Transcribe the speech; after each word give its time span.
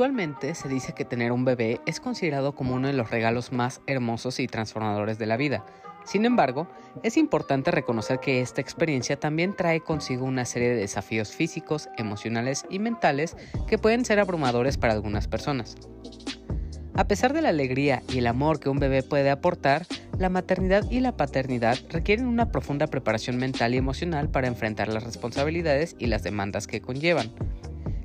Usualmente 0.00 0.54
se 0.54 0.66
dice 0.66 0.94
que 0.94 1.04
tener 1.04 1.30
un 1.30 1.44
bebé 1.44 1.82
es 1.84 2.00
considerado 2.00 2.54
como 2.54 2.74
uno 2.74 2.86
de 2.86 2.94
los 2.94 3.10
regalos 3.10 3.52
más 3.52 3.82
hermosos 3.86 4.40
y 4.40 4.46
transformadores 4.46 5.18
de 5.18 5.26
la 5.26 5.36
vida. 5.36 5.66
Sin 6.06 6.24
embargo, 6.24 6.68
es 7.02 7.18
importante 7.18 7.70
reconocer 7.70 8.18
que 8.18 8.40
esta 8.40 8.62
experiencia 8.62 9.20
también 9.20 9.54
trae 9.54 9.82
consigo 9.82 10.24
una 10.24 10.46
serie 10.46 10.70
de 10.70 10.76
desafíos 10.76 11.32
físicos, 11.32 11.90
emocionales 11.98 12.64
y 12.70 12.78
mentales 12.78 13.36
que 13.66 13.76
pueden 13.76 14.06
ser 14.06 14.20
abrumadores 14.20 14.78
para 14.78 14.94
algunas 14.94 15.28
personas. 15.28 15.76
A 16.94 17.04
pesar 17.04 17.34
de 17.34 17.42
la 17.42 17.50
alegría 17.50 18.02
y 18.08 18.20
el 18.20 18.26
amor 18.26 18.58
que 18.58 18.70
un 18.70 18.78
bebé 18.78 19.02
puede 19.02 19.28
aportar, 19.28 19.86
la 20.18 20.30
maternidad 20.30 20.90
y 20.90 21.00
la 21.00 21.14
paternidad 21.14 21.76
requieren 21.90 22.26
una 22.26 22.50
profunda 22.50 22.86
preparación 22.86 23.36
mental 23.36 23.74
y 23.74 23.76
emocional 23.76 24.30
para 24.30 24.48
enfrentar 24.48 24.88
las 24.88 25.04
responsabilidades 25.04 25.94
y 25.98 26.06
las 26.06 26.22
demandas 26.22 26.66
que 26.66 26.80
conllevan. 26.80 27.30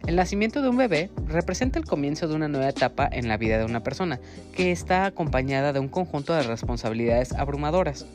El 0.07 0.17
nacimiento 0.17 0.61
de 0.61 0.69
un 0.69 0.77
bebé 0.77 1.09
representa 1.27 1.79
el 1.79 1.85
comienzo 1.85 2.27
de 2.27 2.35
una 2.35 2.47
nueva 2.47 2.69
etapa 2.69 3.09
en 3.11 3.27
la 3.27 3.37
vida 3.37 3.57
de 3.57 3.65
una 3.65 3.81
persona, 3.81 4.19
que 4.53 4.71
está 4.71 5.05
acompañada 5.05 5.73
de 5.73 5.79
un 5.79 5.87
conjunto 5.87 6.35
de 6.35 6.43
responsabilidades 6.43 7.33
abrumadoras. 7.33 8.05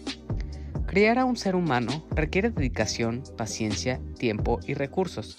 Criar 0.87 1.19
a 1.19 1.25
un 1.25 1.37
ser 1.37 1.57
humano 1.57 2.05
requiere 2.13 2.51
dedicación, 2.51 3.25
paciencia, 3.37 4.01
tiempo 4.19 4.61
y 4.69 4.75
recursos. 4.75 5.39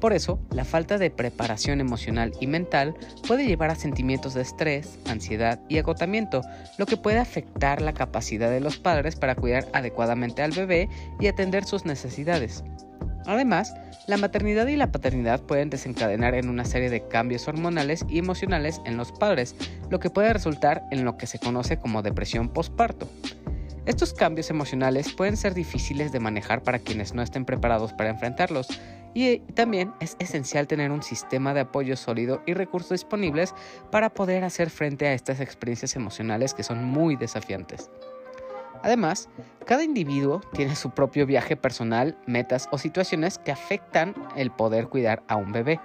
Por 0.00 0.12
eso, 0.12 0.38
la 0.52 0.64
falta 0.64 0.98
de 0.98 1.10
preparación 1.10 1.80
emocional 1.80 2.32
y 2.40 2.46
mental 2.46 2.94
puede 3.26 3.46
llevar 3.46 3.70
a 3.70 3.74
sentimientos 3.74 4.34
de 4.34 4.42
estrés, 4.42 5.00
ansiedad 5.08 5.60
y 5.68 5.78
agotamiento, 5.78 6.42
lo 6.78 6.86
que 6.86 6.96
puede 6.96 7.18
afectar 7.18 7.82
la 7.82 7.92
capacidad 7.92 8.50
de 8.50 8.60
los 8.60 8.78
padres 8.78 9.16
para 9.16 9.34
cuidar 9.34 9.66
adecuadamente 9.72 10.42
al 10.42 10.52
bebé 10.52 10.88
y 11.18 11.26
atender 11.26 11.64
sus 11.64 11.84
necesidades. 11.84 12.62
Además, 13.28 13.74
la 14.06 14.16
maternidad 14.16 14.66
y 14.68 14.76
la 14.76 14.90
paternidad 14.90 15.42
pueden 15.42 15.68
desencadenar 15.68 16.34
en 16.34 16.48
una 16.48 16.64
serie 16.64 16.88
de 16.88 17.06
cambios 17.06 17.46
hormonales 17.46 18.06
y 18.08 18.18
emocionales 18.18 18.80
en 18.86 18.96
los 18.96 19.12
padres, 19.12 19.54
lo 19.90 20.00
que 20.00 20.08
puede 20.08 20.32
resultar 20.32 20.84
en 20.90 21.04
lo 21.04 21.18
que 21.18 21.26
se 21.26 21.38
conoce 21.38 21.78
como 21.78 22.00
depresión 22.00 22.48
postparto. 22.48 23.06
Estos 23.84 24.14
cambios 24.14 24.48
emocionales 24.48 25.12
pueden 25.12 25.36
ser 25.36 25.52
difíciles 25.52 26.10
de 26.10 26.20
manejar 26.20 26.62
para 26.62 26.78
quienes 26.78 27.12
no 27.12 27.20
estén 27.20 27.44
preparados 27.44 27.92
para 27.92 28.08
enfrentarlos, 28.08 28.68
y 29.12 29.40
también 29.40 29.92
es 30.00 30.16
esencial 30.20 30.66
tener 30.66 30.90
un 30.90 31.02
sistema 31.02 31.52
de 31.52 31.60
apoyo 31.60 31.98
sólido 31.98 32.40
y 32.46 32.54
recursos 32.54 32.92
disponibles 32.92 33.54
para 33.90 34.08
poder 34.08 34.42
hacer 34.42 34.70
frente 34.70 35.06
a 35.06 35.12
estas 35.12 35.40
experiencias 35.40 35.96
emocionales 35.96 36.54
que 36.54 36.62
son 36.62 36.82
muy 36.82 37.16
desafiantes. 37.16 37.90
Además, 38.82 39.28
cada 39.66 39.84
individuo 39.84 40.40
tiene 40.52 40.76
su 40.76 40.90
propio 40.90 41.26
viaje 41.26 41.56
personal, 41.56 42.16
metas 42.26 42.68
o 42.72 42.78
situaciones 42.78 43.38
que 43.38 43.52
afectan 43.52 44.14
el 44.36 44.50
poder 44.50 44.88
cuidar 44.88 45.22
a 45.28 45.36
un 45.36 45.52
bebé. 45.52 45.80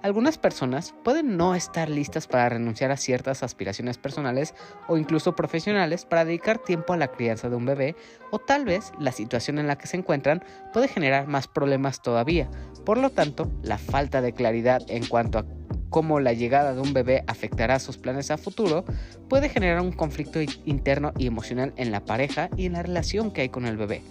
Algunas 0.00 0.38
personas 0.38 0.94
pueden 1.02 1.36
no 1.36 1.56
estar 1.56 1.90
listas 1.90 2.28
para 2.28 2.48
renunciar 2.48 2.92
a 2.92 2.96
ciertas 2.96 3.42
aspiraciones 3.42 3.98
personales 3.98 4.54
o 4.86 4.96
incluso 4.96 5.34
profesionales 5.34 6.04
para 6.04 6.24
dedicar 6.24 6.58
tiempo 6.58 6.92
a 6.92 6.96
la 6.96 7.08
crianza 7.08 7.50
de 7.50 7.56
un 7.56 7.66
bebé 7.66 7.96
o 8.30 8.38
tal 8.38 8.64
vez 8.64 8.92
la 9.00 9.10
situación 9.10 9.58
en 9.58 9.66
la 9.66 9.76
que 9.76 9.88
se 9.88 9.96
encuentran 9.96 10.44
puede 10.72 10.86
generar 10.86 11.26
más 11.26 11.48
problemas 11.48 12.00
todavía. 12.00 12.48
Por 12.86 12.98
lo 12.98 13.10
tanto, 13.10 13.50
la 13.62 13.76
falta 13.76 14.20
de 14.20 14.32
claridad 14.32 14.82
en 14.86 15.04
cuanto 15.04 15.40
a 15.40 15.46
cómo 15.90 16.20
la 16.20 16.32
llegada 16.32 16.74
de 16.74 16.80
un 16.80 16.92
bebé 16.92 17.24
afectará 17.26 17.78
sus 17.78 17.98
planes 17.98 18.30
a 18.30 18.38
futuro, 18.38 18.84
puede 19.28 19.48
generar 19.48 19.80
un 19.80 19.92
conflicto 19.92 20.40
interno 20.64 21.12
y 21.18 21.26
emocional 21.26 21.72
en 21.76 21.90
la 21.90 22.04
pareja 22.04 22.50
y 22.56 22.66
en 22.66 22.74
la 22.74 22.82
relación 22.82 23.30
que 23.30 23.42
hay 23.42 23.48
con 23.48 23.66
el 23.66 23.76
bebé. 23.76 24.02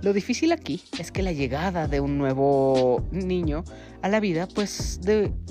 Lo 0.00 0.12
difícil 0.12 0.52
aquí 0.52 0.80
es 1.00 1.10
que 1.10 1.24
la 1.24 1.32
llegada 1.32 1.88
de 1.88 1.98
un 1.98 2.18
nuevo 2.18 3.02
niño 3.10 3.64
a 4.00 4.08
la 4.08 4.20
vida 4.20 4.46
pues 4.46 5.00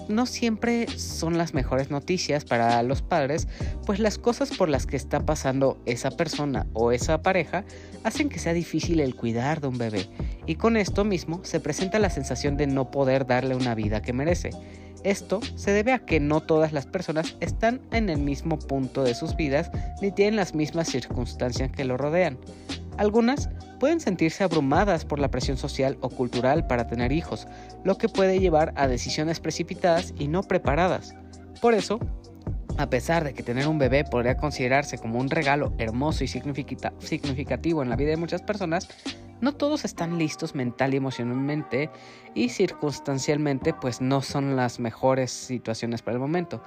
no 0.07 0.25
siempre 0.25 0.87
son 0.97 1.37
las 1.37 1.53
mejores 1.53 1.91
noticias 1.91 2.45
para 2.45 2.81
los 2.81 3.01
padres, 3.01 3.49
pues 3.85 3.99
las 3.99 4.17
cosas 4.17 4.55
por 4.55 4.69
las 4.69 4.85
que 4.85 4.95
está 4.95 5.25
pasando 5.25 5.77
esa 5.85 6.11
persona 6.11 6.65
o 6.71 6.93
esa 6.93 7.21
pareja 7.21 7.65
hacen 8.05 8.29
que 8.29 8.39
sea 8.39 8.53
difícil 8.53 9.01
el 9.01 9.15
cuidar 9.15 9.59
de 9.59 9.67
un 9.67 9.77
bebé 9.77 10.07
y 10.45 10.55
con 10.55 10.77
esto 10.77 11.03
mismo 11.03 11.41
se 11.43 11.59
presenta 11.59 11.99
la 11.99 12.09
sensación 12.09 12.55
de 12.55 12.67
no 12.67 12.89
poder 12.89 13.27
darle 13.27 13.53
una 13.53 13.75
vida 13.75 14.01
que 14.01 14.13
merece. 14.13 14.51
Esto 15.03 15.39
se 15.55 15.71
debe 15.71 15.93
a 15.93 15.99
que 15.99 16.19
no 16.19 16.41
todas 16.41 16.73
las 16.73 16.85
personas 16.85 17.37
están 17.39 17.81
en 17.91 18.09
el 18.09 18.19
mismo 18.19 18.59
punto 18.59 19.03
de 19.03 19.15
sus 19.15 19.35
vidas 19.35 19.71
ni 20.01 20.11
tienen 20.11 20.35
las 20.35 20.55
mismas 20.55 20.89
circunstancias 20.89 21.71
que 21.71 21.85
lo 21.85 21.97
rodean. 21.97 22.37
Algunas 22.97 23.49
pueden 23.79 23.99
sentirse 23.99 24.43
abrumadas 24.43 25.05
por 25.05 25.19
la 25.19 25.29
presión 25.29 25.57
social 25.57 25.97
o 26.01 26.09
cultural 26.09 26.65
para 26.65 26.87
tener 26.87 27.11
hijos, 27.11 27.47
lo 27.83 27.97
que 27.97 28.09
puede 28.09 28.39
llevar 28.39 28.73
a 28.75 28.87
decisiones 28.87 29.39
precipitadas 29.39 30.13
y 30.17 30.27
no 30.27 30.41
preparadas. 30.41 31.13
Por 31.61 31.75
eso, 31.75 31.99
a 32.77 32.89
pesar 32.89 33.23
de 33.23 33.33
que 33.33 33.43
tener 33.43 33.67
un 33.67 33.77
bebé 33.77 34.03
podría 34.03 34.37
considerarse 34.37 34.97
como 34.97 35.19
un 35.19 35.29
regalo 35.29 35.73
hermoso 35.77 36.23
y 36.23 36.27
significativo 36.27 37.83
en 37.83 37.89
la 37.89 37.95
vida 37.95 38.09
de 38.11 38.17
muchas 38.17 38.41
personas, 38.41 38.87
no 39.41 39.53
todos 39.53 39.85
están 39.85 40.17
listos 40.17 40.55
mental 40.55 40.93
y 40.93 40.97
emocionalmente 40.97 41.89
y 42.33 42.49
circunstancialmente 42.49 43.73
pues 43.73 44.01
no 44.01 44.21
son 44.21 44.55
las 44.55 44.79
mejores 44.79 45.31
situaciones 45.31 46.01
para 46.01 46.15
el 46.15 46.21
momento. 46.21 46.61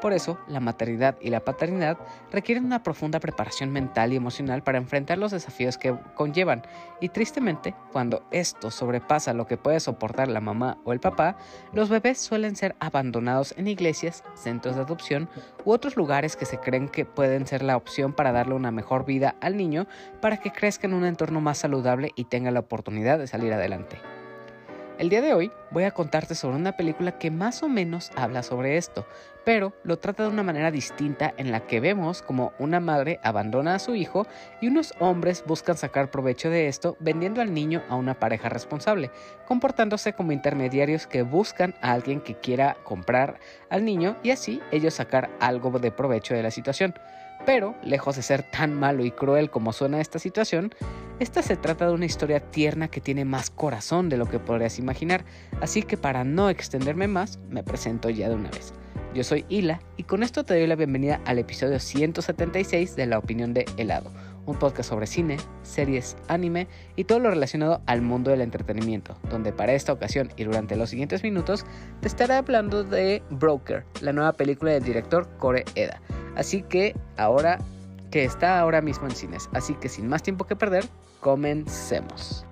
Por 0.00 0.12
eso, 0.12 0.38
la 0.46 0.60
maternidad 0.60 1.16
y 1.20 1.30
la 1.30 1.40
paternidad 1.40 1.98
requieren 2.30 2.66
una 2.66 2.82
profunda 2.82 3.18
preparación 3.18 3.70
mental 3.70 4.12
y 4.12 4.16
emocional 4.16 4.62
para 4.62 4.78
enfrentar 4.78 5.16
los 5.18 5.32
desafíos 5.32 5.78
que 5.78 5.96
conllevan, 6.14 6.62
y 7.00 7.08
tristemente, 7.08 7.74
cuando 7.92 8.22
esto 8.30 8.70
sobrepasa 8.70 9.32
lo 9.32 9.46
que 9.46 9.56
puede 9.56 9.80
soportar 9.80 10.28
la 10.28 10.40
mamá 10.40 10.78
o 10.84 10.92
el 10.92 11.00
papá, 11.00 11.36
los 11.72 11.88
bebés 11.88 12.18
suelen 12.18 12.56
ser 12.56 12.76
abandonados 12.78 13.54
en 13.56 13.68
iglesias, 13.68 14.22
centros 14.34 14.76
de 14.76 14.82
adopción 14.82 15.28
u 15.64 15.72
otros 15.72 15.96
lugares 15.96 16.36
que 16.36 16.46
se 16.46 16.58
creen 16.58 16.88
que 16.88 17.04
pueden 17.04 17.46
ser 17.46 17.62
la 17.62 17.76
opción 17.76 18.12
para 18.12 18.32
darle 18.32 18.54
una 18.54 18.70
mejor 18.70 19.04
vida 19.04 19.36
al 19.40 19.56
niño 19.56 19.86
para 20.20 20.38
que 20.38 20.52
crezca 20.52 20.86
en 20.86 20.94
un 20.94 21.04
entorno 21.04 21.40
más 21.40 21.58
saludable 21.58 22.12
y 22.16 22.24
tenga 22.24 22.50
la 22.50 22.60
oportunidad 22.60 23.18
de 23.18 23.26
salir 23.26 23.52
adelante. 23.52 23.98
El 24.98 25.10
día 25.10 25.20
de 25.20 25.34
hoy 25.34 25.52
voy 25.70 25.84
a 25.84 25.90
contarte 25.90 26.34
sobre 26.34 26.56
una 26.56 26.72
película 26.72 27.18
que 27.18 27.30
más 27.30 27.62
o 27.62 27.68
menos 27.68 28.10
habla 28.16 28.42
sobre 28.42 28.78
esto, 28.78 29.06
pero 29.44 29.74
lo 29.84 29.98
trata 29.98 30.22
de 30.22 30.30
una 30.30 30.42
manera 30.42 30.70
distinta 30.70 31.34
en 31.36 31.52
la 31.52 31.66
que 31.66 31.80
vemos 31.80 32.22
como 32.22 32.54
una 32.58 32.80
madre 32.80 33.20
abandona 33.22 33.74
a 33.74 33.78
su 33.78 33.94
hijo 33.94 34.26
y 34.62 34.68
unos 34.68 34.94
hombres 34.98 35.44
buscan 35.46 35.76
sacar 35.76 36.10
provecho 36.10 36.48
de 36.48 36.68
esto 36.68 36.96
vendiendo 36.98 37.42
al 37.42 37.52
niño 37.52 37.82
a 37.90 37.94
una 37.94 38.18
pareja 38.18 38.48
responsable, 38.48 39.10
comportándose 39.46 40.14
como 40.14 40.32
intermediarios 40.32 41.06
que 41.06 41.20
buscan 41.20 41.74
a 41.82 41.92
alguien 41.92 42.22
que 42.22 42.36
quiera 42.36 42.78
comprar 42.82 43.38
al 43.68 43.84
niño 43.84 44.16
y 44.22 44.30
así 44.30 44.62
ellos 44.70 44.94
sacar 44.94 45.28
algo 45.40 45.78
de 45.78 45.90
provecho 45.90 46.32
de 46.32 46.42
la 46.42 46.50
situación. 46.50 46.94
Pero, 47.46 47.76
lejos 47.84 48.16
de 48.16 48.22
ser 48.22 48.42
tan 48.42 48.74
malo 48.74 49.04
y 49.04 49.12
cruel 49.12 49.50
como 49.50 49.72
suena 49.72 50.00
esta 50.00 50.18
situación, 50.18 50.74
esta 51.20 51.42
se 51.42 51.56
trata 51.56 51.86
de 51.86 51.94
una 51.94 52.04
historia 52.04 52.40
tierna 52.40 52.88
que 52.88 53.00
tiene 53.00 53.24
más 53.24 53.50
corazón 53.50 54.08
de 54.08 54.16
lo 54.16 54.26
que 54.26 54.40
podrías 54.40 54.80
imaginar, 54.80 55.24
así 55.60 55.84
que 55.84 55.96
para 55.96 56.24
no 56.24 56.50
extenderme 56.50 57.06
más, 57.06 57.38
me 57.48 57.62
presento 57.62 58.10
ya 58.10 58.28
de 58.28 58.34
una 58.34 58.50
vez. 58.50 58.74
Yo 59.14 59.22
soy 59.22 59.46
Hila 59.48 59.80
y 59.96 60.02
con 60.02 60.24
esto 60.24 60.44
te 60.44 60.54
doy 60.54 60.66
la 60.66 60.74
bienvenida 60.74 61.20
al 61.24 61.38
episodio 61.38 61.78
176 61.78 62.96
de 62.96 63.06
La 63.06 63.18
Opinión 63.18 63.54
de 63.54 63.64
Helado, 63.76 64.10
un 64.44 64.58
podcast 64.58 64.90
sobre 64.90 65.06
cine, 65.06 65.36
series, 65.62 66.16
anime 66.26 66.66
y 66.96 67.04
todo 67.04 67.20
lo 67.20 67.30
relacionado 67.30 67.80
al 67.86 68.02
mundo 68.02 68.32
del 68.32 68.40
entretenimiento, 68.40 69.16
donde 69.30 69.52
para 69.52 69.72
esta 69.72 69.92
ocasión 69.92 70.30
y 70.36 70.44
durante 70.44 70.74
los 70.74 70.90
siguientes 70.90 71.22
minutos 71.22 71.64
te 72.00 72.08
estaré 72.08 72.34
hablando 72.34 72.82
de 72.82 73.22
Broker, 73.30 73.84
la 74.00 74.12
nueva 74.12 74.32
película 74.32 74.72
del 74.72 74.82
director 74.82 75.28
Kore 75.38 75.64
Eda 75.76 76.02
Así 76.36 76.62
que 76.62 76.94
ahora 77.16 77.58
que 78.10 78.24
está 78.24 78.60
ahora 78.60 78.80
mismo 78.80 79.06
en 79.06 79.16
cines. 79.16 79.48
Así 79.52 79.74
que 79.74 79.88
sin 79.88 80.08
más 80.08 80.22
tiempo 80.22 80.44
que 80.44 80.56
perder, 80.56 80.84
comencemos. 81.20 82.46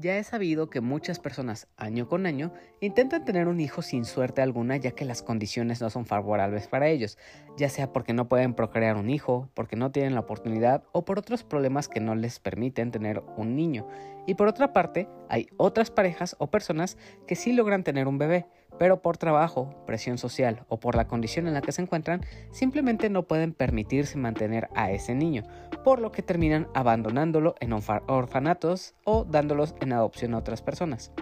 Ya 0.00 0.16
he 0.16 0.24
sabido 0.24 0.70
que 0.70 0.80
muchas 0.80 1.18
personas 1.18 1.68
año 1.76 2.08
con 2.08 2.24
año 2.24 2.54
intentan 2.80 3.26
tener 3.26 3.48
un 3.48 3.60
hijo 3.60 3.82
sin 3.82 4.06
suerte 4.06 4.40
alguna 4.40 4.78
ya 4.78 4.92
que 4.92 5.04
las 5.04 5.22
condiciones 5.22 5.82
no 5.82 5.90
son 5.90 6.06
favorables 6.06 6.68
para 6.68 6.88
ellos, 6.88 7.18
ya 7.58 7.68
sea 7.68 7.92
porque 7.92 8.14
no 8.14 8.26
pueden 8.26 8.54
procrear 8.54 8.96
un 8.96 9.10
hijo, 9.10 9.50
porque 9.52 9.76
no 9.76 9.92
tienen 9.92 10.14
la 10.14 10.20
oportunidad 10.20 10.84
o 10.92 11.04
por 11.04 11.18
otros 11.18 11.44
problemas 11.44 11.86
que 11.86 12.00
no 12.00 12.14
les 12.14 12.38
permiten 12.38 12.90
tener 12.90 13.22
un 13.36 13.54
niño. 13.56 13.86
Y 14.26 14.36
por 14.36 14.48
otra 14.48 14.72
parte, 14.72 15.06
hay 15.28 15.48
otras 15.58 15.90
parejas 15.90 16.34
o 16.38 16.50
personas 16.50 16.96
que 17.26 17.36
sí 17.36 17.52
logran 17.52 17.84
tener 17.84 18.08
un 18.08 18.16
bebé, 18.16 18.46
pero 18.80 19.02
por 19.02 19.18
trabajo, 19.18 19.74
presión 19.84 20.16
social 20.16 20.64
o 20.70 20.80
por 20.80 20.94
la 20.94 21.06
condición 21.06 21.46
en 21.46 21.52
la 21.52 21.60
que 21.60 21.70
se 21.70 21.82
encuentran, 21.82 22.22
simplemente 22.50 23.10
no 23.10 23.24
pueden 23.24 23.52
permitirse 23.52 24.16
mantener 24.16 24.70
a 24.74 24.90
ese 24.90 25.14
niño, 25.14 25.42
por 25.84 26.00
lo 26.00 26.12
que 26.12 26.22
terminan 26.22 26.66
abandonándolo 26.72 27.56
en 27.60 27.74
orfanatos 27.74 28.94
o 29.04 29.24
dándolos 29.24 29.74
en 29.82 29.92
adopción 29.92 30.32
a 30.32 30.38
otras 30.38 30.62
personas. 30.62 31.12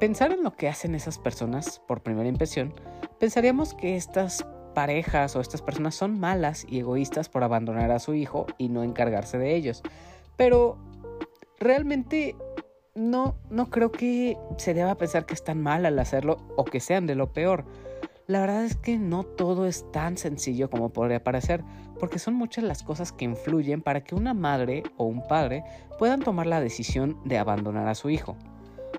pensar 0.00 0.32
en 0.32 0.42
lo 0.42 0.56
que 0.56 0.66
hacen 0.66 0.94
esas 0.94 1.18
personas 1.18 1.82
por 1.86 2.02
primera 2.02 2.30
impresión, 2.30 2.72
pensaríamos 3.20 3.74
que 3.74 3.94
estas 3.94 4.46
parejas 4.74 5.36
o 5.36 5.42
estas 5.42 5.60
personas 5.60 5.94
son 5.94 6.18
malas 6.18 6.64
y 6.66 6.78
egoístas 6.78 7.28
por 7.28 7.44
abandonar 7.44 7.90
a 7.90 7.98
su 7.98 8.14
hijo 8.14 8.46
y 8.56 8.70
no 8.70 8.82
encargarse 8.82 9.36
de 9.36 9.54
ellos. 9.56 9.82
Pero 10.38 10.78
realmente 11.58 12.34
no, 12.96 13.36
no 13.50 13.70
creo 13.70 13.92
que 13.92 14.36
se 14.56 14.74
deba 14.74 14.96
pensar 14.96 15.26
que 15.26 15.34
están 15.34 15.62
mal 15.62 15.86
al 15.86 15.98
hacerlo 15.98 16.38
o 16.56 16.64
que 16.64 16.80
sean 16.80 17.06
de 17.06 17.14
lo 17.14 17.32
peor. 17.32 17.64
La 18.26 18.40
verdad 18.40 18.64
es 18.64 18.74
que 18.74 18.98
no 18.98 19.22
todo 19.22 19.66
es 19.66 19.90
tan 19.92 20.16
sencillo 20.16 20.68
como 20.68 20.88
podría 20.88 21.22
parecer, 21.22 21.62
porque 22.00 22.18
son 22.18 22.34
muchas 22.34 22.64
las 22.64 22.82
cosas 22.82 23.12
que 23.12 23.24
influyen 23.24 23.82
para 23.82 24.02
que 24.02 24.16
una 24.16 24.34
madre 24.34 24.82
o 24.96 25.04
un 25.04 25.22
padre 25.28 25.62
puedan 25.98 26.20
tomar 26.20 26.46
la 26.46 26.60
decisión 26.60 27.20
de 27.24 27.38
abandonar 27.38 27.86
a 27.86 27.94
su 27.94 28.10
hijo. 28.10 28.36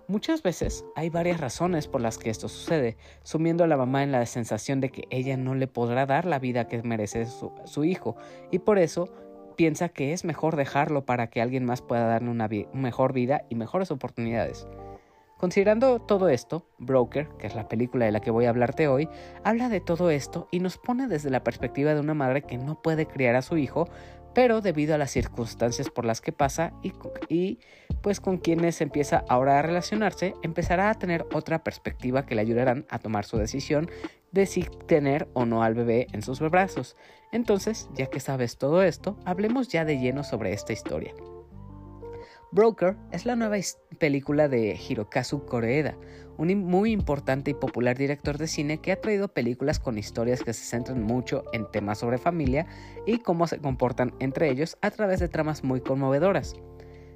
Muchas 0.07 0.41
veces 0.41 0.85
hay 0.95 1.09
varias 1.09 1.41
razones 1.41 1.87
por 1.87 1.99
las 1.99 2.17
que 2.17 2.29
esto 2.29 2.47
sucede, 2.47 2.95
sumiendo 3.23 3.65
a 3.65 3.67
la 3.67 3.75
mamá 3.75 4.03
en 4.03 4.13
la 4.13 4.25
sensación 4.25 4.79
de 4.79 4.89
que 4.89 5.03
ella 5.09 5.35
no 5.35 5.55
le 5.55 5.67
podrá 5.67 6.05
dar 6.05 6.25
la 6.25 6.39
vida 6.39 6.69
que 6.69 6.81
merece 6.83 7.25
su, 7.25 7.83
hijo, 7.83 8.15
y 8.49 8.59
por 8.59 8.79
eso 8.79 9.09
piensa 9.57 9.89
que 9.89 10.13
es 10.13 10.23
mejor 10.23 10.55
dejarlo 10.55 11.05
para 11.05 11.27
que 11.27 11.41
alguien 11.41 11.65
más 11.65 11.81
pueda 11.81 12.07
darle 12.07 12.29
una 12.29 12.47
mejor 12.73 13.11
vida 13.11 13.43
y 13.49 13.55
mejores 13.55 13.91
oportunidades. 13.91 14.67
Considerando 15.37 15.99
todo 15.99 16.29
esto, 16.29 16.65
Broker, 16.79 17.27
que 17.37 17.45
es 17.45 17.53
la 17.53 17.67
película 17.67 18.05
de 18.05 18.11
la 18.11 18.21
que 18.21 18.31
voy 18.31 18.45
a 18.45 18.49
hablarte 18.49 18.87
hoy, 18.87 19.07
habla 19.43 19.69
de 19.69 19.81
todo 19.81 20.09
esto 20.09 20.47
y 20.51 20.59
nos 20.59 20.77
pone 20.77 21.07
desde 21.07 21.29
la 21.29 21.43
perspectiva 21.43 21.93
de 21.93 21.99
una 21.99 22.15
madre 22.15 22.41
que 22.41 22.57
no 22.57 22.81
puede 22.81 23.05
criar 23.05 23.35
a 23.35 23.43
su 23.43 23.57
hijo, 23.57 23.87
pero 24.33 24.61
debido 24.61 24.95
a 24.95 24.97
las 24.97 25.11
circunstancias 25.11 25.89
por 25.89 26.05
las 26.05 26.21
que 26.21 26.31
pasa 26.31 26.73
y, 27.27 27.59
pues 28.01 28.19
con 28.19 28.37
quienes 28.37 28.81
empieza 28.81 29.25
ahora 29.29 29.59
a 29.59 29.61
relacionarse, 29.61 30.33
empezará 30.43 30.89
a 30.89 30.95
tener 30.95 31.25
otra 31.33 31.63
perspectiva 31.63 32.25
que 32.25 32.35
le 32.35 32.41
ayudarán 32.41 32.85
a 32.89 32.99
tomar 32.99 33.25
su 33.25 33.37
decisión 33.37 33.89
de 34.31 34.45
si 34.45 34.63
tener 34.87 35.27
o 35.33 35.45
no 35.45 35.63
al 35.63 35.73
bebé 35.73 36.07
en 36.13 36.21
sus 36.21 36.39
brazos. 36.39 36.95
Entonces, 37.31 37.89
ya 37.93 38.07
que 38.07 38.19
sabes 38.19 38.57
todo 38.57 38.83
esto, 38.83 39.17
hablemos 39.25 39.67
ya 39.69 39.85
de 39.85 39.99
lleno 39.99 40.23
sobre 40.23 40.53
esta 40.53 40.73
historia. 40.73 41.13
Broker 42.51 42.95
es 43.11 43.25
la 43.25 43.35
nueva 43.35 43.57
película 43.99 44.47
de 44.47 44.75
Hirokazu 44.75 45.45
Koreeda, 45.45 45.97
un 46.37 46.47
muy 46.63 46.91
importante 46.91 47.51
y 47.51 47.53
popular 47.53 47.97
director 47.97 48.37
de 48.37 48.47
cine 48.47 48.77
que 48.77 48.93
ha 48.93 49.01
traído 49.01 49.27
películas 49.27 49.79
con 49.79 49.97
historias 49.97 50.43
que 50.43 50.53
se 50.53 50.63
centran 50.63 51.03
mucho 51.03 51.43
en 51.51 51.69
temas 51.69 51.97
sobre 51.99 52.17
familia 52.17 52.65
y 53.05 53.19
cómo 53.19 53.47
se 53.47 53.59
comportan 53.59 54.13
entre 54.19 54.49
ellos 54.49 54.77
a 54.81 54.91
través 54.91 55.19
de 55.19 55.27
tramas 55.27 55.63
muy 55.63 55.81
conmovedoras. 55.81 56.55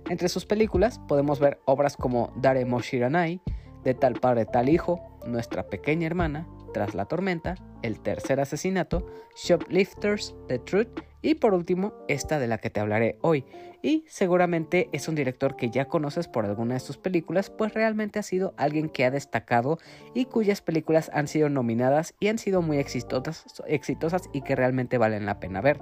Entre 0.10 0.28
sus 0.28 0.46
películas 0.46 1.00
podemos 1.08 1.40
ver 1.40 1.60
obras 1.66 1.96
como 1.96 2.34
Dare 2.36 2.66
Moshiranai, 2.66 3.42
De 3.84 3.94
tal 3.94 4.19
padre 4.19 4.46
tal 4.46 4.69
hijo, 4.69 5.00
Nuestra 5.25 5.68
pequeña 5.68 6.08
hermana, 6.08 6.48
Tras 6.73 6.95
la 6.95 7.06
tormenta, 7.06 7.56
El 7.81 8.00
tercer 8.00 8.39
asesinato, 8.39 9.06
Shoplifters, 9.35 10.35
The 10.47 10.59
Truth 10.59 11.01
y 11.21 11.35
por 11.35 11.53
último, 11.53 11.94
esta 12.07 12.39
de 12.39 12.47
la 12.47 12.57
que 12.57 12.69
te 12.69 12.79
hablaré 12.79 13.18
hoy. 13.21 13.45
Y 13.83 14.06
seguramente 14.07 14.89
es 14.91 15.07
un 15.07 15.15
director 15.15 15.56
que 15.56 15.69
ya 15.69 15.85
conoces 15.85 16.27
por 16.27 16.45
alguna 16.45 16.75
de 16.75 16.79
sus 16.79 16.97
películas, 16.97 17.50
pues 17.50 17.73
realmente 17.73 18.19
ha 18.19 18.23
sido 18.23 18.53
alguien 18.57 18.89
que 18.89 19.06
ha 19.06 19.12
destacado 19.12 19.77
y 20.13 20.25
cuyas 20.25 20.62
películas 20.62 21.12
han 21.13 21.27
sido 21.27 21.50
nominadas 21.50 22.15
y 22.19 22.27
han 22.27 22.38
sido 22.38 22.62
muy 22.62 22.77
exitosas, 22.77 23.45
exitosas 23.67 24.29
y 24.33 24.41
que 24.41 24.56
realmente 24.56 24.97
valen 24.97 25.25
la 25.25 25.39
pena 25.39 25.62
ver. 25.62 25.79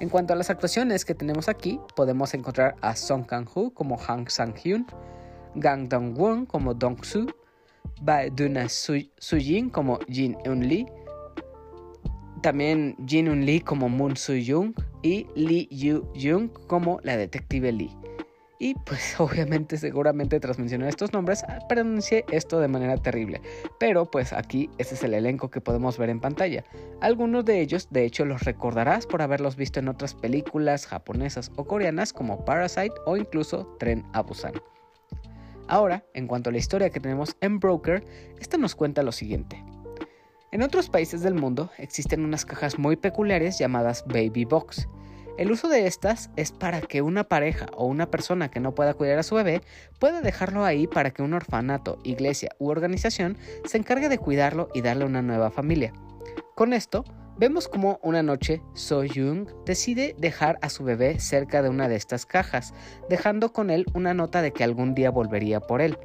En 0.00 0.08
cuanto 0.08 0.32
a 0.32 0.36
las 0.36 0.50
actuaciones 0.50 1.04
que 1.04 1.14
tenemos 1.14 1.48
aquí, 1.48 1.80
podemos 1.94 2.34
encontrar 2.34 2.74
a 2.80 2.96
Song 2.96 3.24
Kang-ho 3.24 3.72
como 3.72 3.98
Han 4.08 4.28
Sang-hyun, 4.28 4.86
Gang 5.54 5.88
Dong-won 5.88 6.46
como 6.46 6.74
Dong-soo, 6.74 7.26
Bae-duna 8.02 8.68
Soo-jin 8.68 9.70
como 9.70 9.98
Jin 10.08 10.36
Eun-lee, 10.44 10.86
también 12.44 12.94
Jin 13.06 13.30
Un 13.30 13.46
Lee 13.46 13.62
como 13.62 13.88
Moon 13.88 14.18
Soo 14.18 14.34
Young 14.34 14.74
y 15.02 15.26
Lee 15.34 15.66
Yu 15.70 16.06
Jung 16.14 16.50
como 16.66 17.00
la 17.02 17.16
detective 17.16 17.72
Lee. 17.72 17.90
Y 18.58 18.74
pues 18.84 19.14
obviamente 19.18 19.78
seguramente 19.78 20.38
tras 20.40 20.58
mencionar 20.58 20.90
estos 20.90 21.14
nombres 21.14 21.42
ah, 21.48 21.58
pronuncié 21.70 22.26
esto 22.30 22.60
de 22.60 22.68
manera 22.68 22.98
terrible. 22.98 23.40
Pero 23.80 24.10
pues 24.10 24.34
aquí 24.34 24.68
este 24.76 24.94
es 24.94 25.02
el 25.04 25.14
elenco 25.14 25.50
que 25.50 25.62
podemos 25.62 25.96
ver 25.96 26.10
en 26.10 26.20
pantalla. 26.20 26.64
Algunos 27.00 27.46
de 27.46 27.62
ellos 27.62 27.88
de 27.90 28.04
hecho 28.04 28.26
los 28.26 28.42
recordarás 28.42 29.06
por 29.06 29.22
haberlos 29.22 29.56
visto 29.56 29.80
en 29.80 29.88
otras 29.88 30.14
películas 30.14 30.86
japonesas 30.86 31.50
o 31.56 31.64
coreanas 31.64 32.12
como 32.12 32.44
Parasite 32.44 32.92
o 33.06 33.16
incluso 33.16 33.74
Tren 33.78 34.04
a 34.12 34.20
Busan. 34.20 34.52
Ahora, 35.68 36.04
en 36.14 36.26
cuanto 36.26 36.50
a 36.50 36.52
la 36.52 36.58
historia 36.58 36.90
que 36.90 37.00
tenemos 37.00 37.36
en 37.40 37.58
Broker, 37.58 38.04
esta 38.38 38.58
nos 38.58 38.74
cuenta 38.74 39.02
lo 39.02 39.12
siguiente. 39.12 39.64
En 40.52 40.62
otros 40.62 40.88
países 40.88 41.22
del 41.22 41.34
mundo 41.34 41.70
existen 41.78 42.24
unas 42.24 42.44
cajas 42.44 42.78
muy 42.78 42.96
peculiares 42.96 43.58
llamadas 43.58 44.04
baby 44.06 44.44
box. 44.44 44.88
El 45.36 45.50
uso 45.50 45.68
de 45.68 45.88
estas 45.88 46.30
es 46.36 46.52
para 46.52 46.80
que 46.80 47.02
una 47.02 47.24
pareja 47.24 47.66
o 47.74 47.86
una 47.86 48.08
persona 48.08 48.50
que 48.50 48.60
no 48.60 48.72
pueda 48.72 48.94
cuidar 48.94 49.18
a 49.18 49.24
su 49.24 49.34
bebé 49.34 49.62
pueda 49.98 50.20
dejarlo 50.20 50.64
ahí 50.64 50.86
para 50.86 51.10
que 51.10 51.22
un 51.22 51.32
orfanato, 51.32 51.98
iglesia 52.04 52.50
u 52.60 52.68
organización 52.68 53.36
se 53.64 53.78
encargue 53.78 54.08
de 54.08 54.18
cuidarlo 54.18 54.68
y 54.74 54.82
darle 54.82 55.06
una 55.06 55.22
nueva 55.22 55.50
familia. 55.50 55.92
Con 56.54 56.72
esto, 56.72 57.04
vemos 57.36 57.68
como 57.68 57.98
una 58.02 58.22
noche 58.22 58.62
So 58.74 59.02
Jung 59.02 59.48
decide 59.64 60.14
dejar 60.18 60.58
a 60.62 60.68
su 60.68 60.84
bebé 60.84 61.18
cerca 61.20 61.62
de 61.62 61.68
una 61.68 61.88
de 61.88 61.96
estas 61.96 62.26
cajas, 62.26 62.74
dejando 63.08 63.52
con 63.52 63.70
él 63.70 63.86
una 63.94 64.14
nota 64.14 64.42
de 64.42 64.52
que 64.52 64.64
algún 64.64 64.94
día 64.94 65.10
volvería 65.10 65.60
por 65.60 65.80
él. 65.80 65.98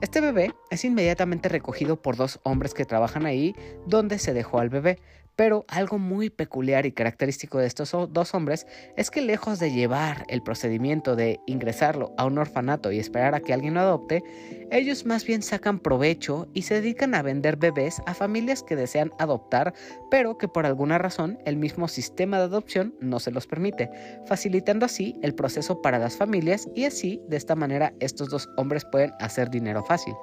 Este 0.00 0.20
bebé 0.20 0.54
es 0.70 0.84
inmediatamente 0.84 1.48
recogido 1.48 2.00
por 2.00 2.16
dos 2.16 2.40
hombres 2.42 2.74
que 2.74 2.84
trabajan 2.84 3.26
ahí 3.26 3.54
donde 3.86 4.18
se 4.18 4.34
dejó 4.34 4.58
al 4.58 4.68
bebé, 4.68 4.98
pero 5.36 5.64
algo 5.68 5.98
muy 5.98 6.30
peculiar 6.30 6.86
y 6.86 6.92
característico 6.92 7.58
de 7.58 7.66
estos 7.66 7.92
dos 8.10 8.34
hombres 8.34 8.66
es 8.96 9.10
que 9.10 9.20
lejos 9.20 9.58
de 9.58 9.72
llevar 9.72 10.24
el 10.28 10.42
procedimiento 10.42 11.16
de 11.16 11.40
ingresarlo 11.46 12.14
a 12.16 12.24
un 12.24 12.38
orfanato 12.38 12.92
y 12.92 12.98
esperar 12.98 13.34
a 13.34 13.40
que 13.40 13.52
alguien 13.52 13.74
lo 13.74 13.80
adopte, 13.80 14.22
ellos 14.70 15.06
más 15.06 15.24
bien 15.24 15.42
sacan 15.42 15.78
provecho 15.78 16.48
y 16.54 16.62
se 16.62 16.74
dedican 16.74 17.14
a 17.14 17.22
vender 17.22 17.56
bebés 17.56 18.00
a 18.06 18.14
familias 18.14 18.62
que 18.62 18.76
desean 18.76 19.12
adoptar, 19.18 19.74
pero 20.10 20.38
que 20.38 20.48
por 20.48 20.66
alguna 20.66 20.98
razón 20.98 21.38
el 21.44 21.56
mismo 21.56 21.88
sistema 21.88 22.38
de 22.38 22.44
adopción 22.44 22.94
no 23.00 23.20
se 23.20 23.30
los 23.30 23.46
permite, 23.46 23.90
facilitando 24.26 24.86
así 24.86 25.16
el 25.22 25.34
proceso 25.34 25.82
para 25.82 25.98
las 25.98 26.16
familias 26.16 26.68
y 26.74 26.84
así 26.84 27.20
de 27.28 27.36
esta 27.36 27.54
manera 27.54 27.92
estos 28.00 28.28
dos 28.28 28.48
hombres 28.56 28.84
pueden 28.84 29.12
hacer 29.20 29.50
dinero 29.50 29.84
fácil. 29.84 30.14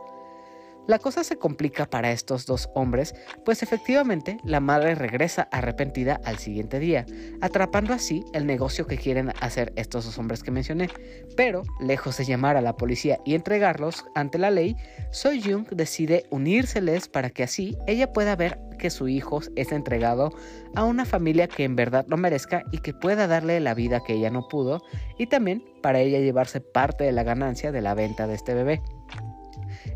La 0.87 0.97
cosa 0.97 1.23
se 1.23 1.37
complica 1.37 1.85
para 1.85 2.11
estos 2.11 2.45
dos 2.45 2.69
hombres, 2.73 3.13
pues 3.45 3.61
efectivamente 3.61 4.37
la 4.43 4.59
madre 4.59 4.95
regresa 4.95 5.47
arrepentida 5.51 6.19
al 6.25 6.37
siguiente 6.37 6.79
día, 6.79 7.05
atrapando 7.39 7.93
así 7.93 8.23
el 8.33 8.47
negocio 8.47 8.87
que 8.87 8.97
quieren 8.97 9.31
hacer 9.41 9.73
estos 9.75 10.05
dos 10.05 10.17
hombres 10.17 10.41
que 10.41 10.51
mencioné. 10.51 10.89
Pero, 11.37 11.61
lejos 11.79 12.17
de 12.17 12.25
llamar 12.25 12.57
a 12.57 12.61
la 12.61 12.77
policía 12.77 13.19
y 13.25 13.35
entregarlos 13.35 14.05
ante 14.15 14.39
la 14.39 14.49
ley, 14.49 14.75
Soy 15.11 15.41
Jung 15.41 15.67
decide 15.69 16.25
unírseles 16.31 17.07
para 17.07 17.29
que 17.29 17.43
así 17.43 17.77
ella 17.85 18.11
pueda 18.11 18.35
ver 18.35 18.59
que 18.79 18.89
su 18.89 19.07
hijo 19.07 19.41
es 19.55 19.71
entregado 19.71 20.31
a 20.75 20.83
una 20.83 21.05
familia 21.05 21.47
que 21.47 21.63
en 21.63 21.75
verdad 21.75 22.05
lo 22.09 22.17
merezca 22.17 22.63
y 22.71 22.79
que 22.79 22.93
pueda 22.93 23.27
darle 23.27 23.59
la 23.59 23.75
vida 23.75 24.01
que 24.03 24.13
ella 24.13 24.31
no 24.31 24.47
pudo, 24.47 24.81
y 25.19 25.27
también 25.27 25.63
para 25.83 25.99
ella 25.99 26.19
llevarse 26.19 26.59
parte 26.59 27.03
de 27.03 27.11
la 27.11 27.23
ganancia 27.23 27.71
de 27.71 27.81
la 27.81 27.93
venta 27.93 28.25
de 28.25 28.33
este 28.33 28.55
bebé. 28.55 28.81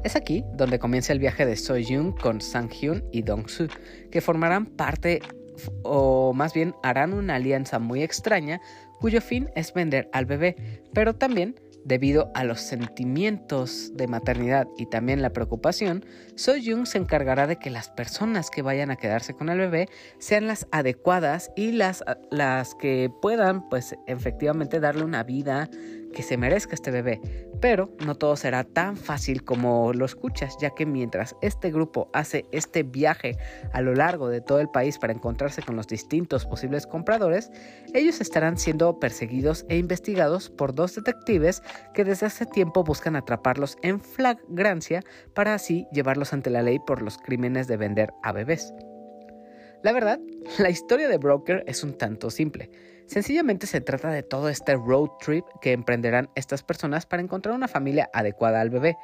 Es 0.04 0.16
aquí 0.16 0.44
donde 0.54 0.80
comienza 0.80 1.14
el 1.14 1.20
viaje 1.20 1.46
de 1.46 1.56
Jung 1.56 2.18
con 2.20 2.42
Sang-hyun 2.42 3.04
y 3.12 3.22
Dong-soo, 3.22 3.68
que 4.12 4.22
formarán 4.22 4.66
parte 4.66 5.22
o 5.84 6.34
más 6.34 6.54
bien 6.54 6.76
harán 6.84 7.14
una 7.14 7.36
alianza 7.36 7.80
muy 7.80 8.04
extraña 8.04 8.60
cuyo 9.00 9.22
fin 9.22 9.50
es 9.56 9.74
vender 9.74 10.10
al 10.12 10.26
bebé, 10.26 10.56
pero 10.94 11.16
también 11.16 11.56
Debido 11.86 12.32
a 12.34 12.44
los 12.44 12.62
sentimientos 12.62 13.92
de 13.94 14.08
maternidad 14.08 14.68
y 14.76 14.88
también 14.88 15.22
la 15.22 15.30
preocupación, 15.30 16.04
Jung 16.36 16.88
se 16.88 16.98
encargará 16.98 17.46
de 17.46 17.58
que 17.58 17.70
las 17.70 17.90
personas 17.90 18.50
que 18.50 18.64
vayan 18.64 18.90
a 18.90 18.96
quedarse 18.96 19.36
con 19.36 19.50
el 19.50 19.60
bebé 19.60 19.88
sean 20.18 20.48
las 20.48 20.66
adecuadas 20.72 21.52
y 21.56 21.74
las, 21.74 22.04
las 22.32 22.74
que 22.74 23.12
puedan, 23.22 23.70
pues 23.70 23.96
efectivamente, 24.08 24.80
darle 24.80 25.04
una 25.04 25.22
vida 25.22 25.70
que 26.16 26.24
se 26.24 26.38
merezca 26.38 26.74
este 26.74 26.90
bebé. 26.90 27.22
Pero 27.62 27.92
no 28.04 28.16
todo 28.16 28.36
será 28.36 28.64
tan 28.64 28.98
fácil 28.98 29.44
como 29.44 29.94
lo 29.94 30.06
escuchas, 30.06 30.58
ya 30.60 30.72
que 30.72 30.88
mientras 30.88 31.36
este 31.42 31.70
grupo 31.70 32.10
hace 32.14 32.46
este 32.52 32.82
viaje 32.82 33.38
a 33.72 33.82
lo 33.82 33.94
largo 33.94 34.30
de 34.30 34.42
todo 34.42 34.60
el 34.60 34.70
país 34.70 34.98
para 34.98 35.14
encontrarse 35.14 35.62
con 35.62 35.76
los 35.76 35.86
distintos 35.86 36.46
posibles 36.48 36.88
compradores, 36.88 37.52
ellos 37.94 38.22
estarán 38.22 38.58
siendo 38.58 39.00
perseguidos 39.00 39.66
e 39.70 39.78
investigados 39.78 40.50
por 40.50 40.74
dos 40.74 40.96
detectives 40.96 41.62
que 41.94 42.04
desde 42.04 42.26
hace 42.26 42.46
tiempo 42.48 42.84
buscan 42.84 43.16
atraparlos 43.16 43.78
en 43.84 44.00
flagrancia 44.00 45.04
para 45.34 45.54
así 45.54 45.86
llevarlos 45.92 46.34
ante 46.34 46.50
la 46.50 46.64
ley 46.64 46.80
por 46.80 47.02
los 47.02 47.18
crímenes 47.18 47.68
de 47.68 47.78
vender 47.78 48.14
a 48.24 48.32
bebés. 48.32 48.74
La 49.86 49.92
verdad, 49.92 50.20
la 50.58 50.72
historia 50.72 51.08
de 51.08 51.20
Broker 51.20 51.64
es 51.68 51.84
un 51.84 51.96
tanto 51.96 52.32
simple. 52.32 52.72
Sencillamente 53.06 53.68
se 53.68 53.82
trata 53.82 54.10
de 54.10 54.24
todo 54.24 54.50
este 54.50 54.74
road 54.74 55.12
trip 55.24 55.46
que 55.62 55.74
emprenderán 55.74 56.28
estas 56.34 56.64
personas 56.64 57.06
para 57.06 57.22
encontrar 57.22 57.54
una 57.54 57.68
familia 57.68 58.10
adecuada 58.12 58.62
al 58.62 58.72
bebé. 58.72 58.98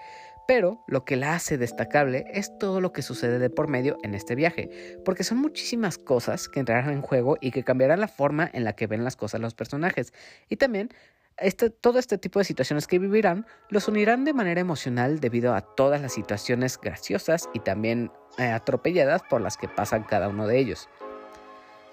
Pero 0.47 0.83
lo 0.87 1.05
que 1.05 1.17
la 1.17 1.35
hace 1.35 1.59
destacable 1.59 2.25
es 2.33 2.57
todo 2.57 2.81
lo 2.81 2.93
que 2.93 3.03
sucede 3.03 3.37
de 3.37 3.51
por 3.51 3.67
medio 3.67 3.99
en 4.01 4.15
este 4.15 4.33
viaje, 4.33 4.97
porque 5.05 5.23
son 5.23 5.37
muchísimas 5.37 5.99
cosas 5.99 6.49
que 6.49 6.59
entrarán 6.59 6.91
en 6.91 7.03
juego 7.03 7.37
y 7.39 7.51
que 7.51 7.63
cambiarán 7.63 7.99
la 7.99 8.07
forma 8.07 8.49
en 8.51 8.63
la 8.63 8.73
que 8.73 8.87
ven 8.87 9.03
las 9.03 9.15
cosas 9.15 9.39
los 9.39 9.53
personajes. 9.53 10.13
Y 10.49 10.55
también 10.55 10.89
este, 11.37 11.69
todo 11.69 11.99
este 11.99 12.17
tipo 12.17 12.39
de 12.39 12.45
situaciones 12.45 12.87
que 12.87 12.99
vivirán 12.99 13.45
los 13.69 13.87
unirán 13.87 14.25
de 14.25 14.33
manera 14.33 14.61
emocional 14.61 15.19
debido 15.19 15.55
a 15.55 15.61
todas 15.61 16.01
las 16.01 16.13
situaciones 16.13 16.79
graciosas 16.79 17.49
y 17.53 17.59
también 17.59 18.11
eh, 18.37 18.45
atropelladas 18.45 19.23
por 19.23 19.41
las 19.41 19.57
que 19.57 19.67
pasan 19.67 20.03
cada 20.03 20.29
uno 20.29 20.47
de 20.47 20.59
ellos. 20.59 20.89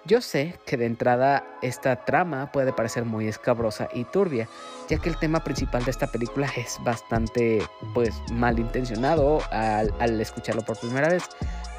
Yo 0.04 0.21
sé 0.23 0.54
que 0.64 0.76
de 0.76 0.87
entrada 0.87 1.45
esta 1.61 2.04
trama 2.04 2.50
puede 2.52 2.73
parecer 2.73 3.04
muy 3.04 3.28
escabrosa 3.28 3.88
y 3.92 4.04
turbia, 4.04 4.49
ya 4.88 4.99
que 4.99 5.09
el 5.09 5.18
tema 5.18 5.45
principal 5.45 5.85
de 5.85 5.90
esta 5.90 6.07
película 6.07 6.49
es 6.57 6.78
bastante 6.83 7.62
pues 7.92 8.14
malintencionado 8.33 9.40
al, 9.50 9.92
al 9.99 10.21
escucharlo 10.21 10.62
por 10.62 10.78
primera 10.78 11.09
vez. 11.09 11.25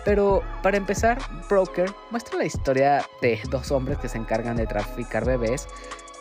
Pero 0.05 0.43
para 0.61 0.77
empezar, 0.77 1.17
Broker 1.49 1.91
muestra 2.11 2.37
la 2.37 2.45
historia 2.45 3.03
de 3.21 3.39
dos 3.49 3.71
hombres 3.71 3.97
que 3.97 4.09
se 4.09 4.17
encargan 4.17 4.57
de 4.57 4.67
traficar 4.67 5.25
bebés 5.25 5.67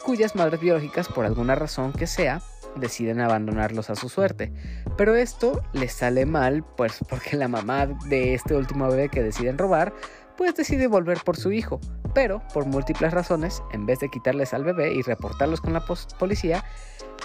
cuyas 0.08 0.34
madres 0.34 0.58
biológicas 0.58 1.06
por 1.06 1.26
alguna 1.26 1.54
razón 1.54 1.92
que 1.92 2.06
sea 2.06 2.40
deciden 2.76 3.20
abandonarlos 3.20 3.90
a 3.90 3.94
su 3.94 4.08
suerte. 4.08 4.50
Pero 4.96 5.14
esto 5.14 5.62
les 5.74 5.92
sale 5.92 6.24
mal, 6.24 6.64
pues 6.64 7.00
porque 7.10 7.36
la 7.36 7.46
mamá 7.46 7.84
de 8.08 8.32
este 8.32 8.54
último 8.54 8.88
bebé 8.88 9.10
que 9.10 9.22
deciden 9.22 9.58
robar, 9.58 9.92
pues 10.38 10.54
decide 10.54 10.86
volver 10.86 11.18
por 11.22 11.36
su 11.36 11.52
hijo. 11.52 11.78
Pero, 12.14 12.42
por 12.54 12.64
múltiples 12.64 13.12
razones, 13.12 13.62
en 13.70 13.84
vez 13.84 13.98
de 13.98 14.08
quitarles 14.08 14.54
al 14.54 14.64
bebé 14.64 14.94
y 14.94 15.02
reportarlos 15.02 15.60
con 15.60 15.74
la 15.74 15.84
policía, 16.18 16.64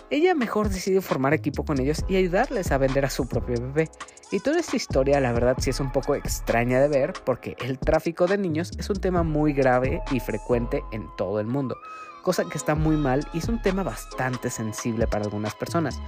ella 0.09 0.35
mejor 0.35 0.67
decide 0.67 0.99
formar 0.99 1.33
equipo 1.33 1.63
con 1.63 1.79
ellos 1.79 2.03
y 2.09 2.17
ayudarles 2.17 2.73
a 2.73 2.77
vender 2.79 3.05
a 3.05 3.09
su 3.09 3.29
propio 3.29 3.61
bebé. 3.61 3.89
Y 4.33 4.41
toda 4.41 4.59
esta 4.59 4.75
historia, 4.75 5.21
la 5.21 5.31
verdad, 5.31 5.55
sí 5.57 5.69
es 5.69 5.79
un 5.79 5.93
poco 5.93 6.15
extraña 6.15 6.81
de 6.81 6.89
ver, 6.89 7.13
porque 7.23 7.55
el 7.59 7.79
tráfico 7.79 8.27
de 8.27 8.37
niños 8.37 8.71
es 8.77 8.89
un 8.89 8.99
tema 8.99 9.23
muy 9.23 9.53
grave 9.53 10.01
y 10.11 10.19
frecuente 10.19 10.83
en 10.91 11.07
todo 11.15 11.39
el 11.39 11.47
mundo 11.47 11.77
cosa 12.23 12.45
que 12.45 12.57
está 12.57 12.73
muy 12.73 12.97
mal 12.97 13.27
y 13.33 13.37
es 13.37 13.47
un 13.47 13.61
tema 13.61 13.83
bastante 13.83 14.49
sensible 14.49 15.05
para 15.05 15.25
algunas 15.25 15.53
personas. 15.53 16.01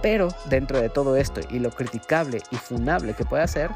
Pero 0.00 0.28
dentro 0.48 0.80
de 0.80 0.88
todo 0.88 1.16
esto 1.16 1.40
y 1.50 1.58
lo 1.58 1.70
criticable 1.70 2.42
y 2.52 2.56
funable 2.56 3.14
que 3.14 3.24
puede 3.24 3.48
ser, 3.48 3.70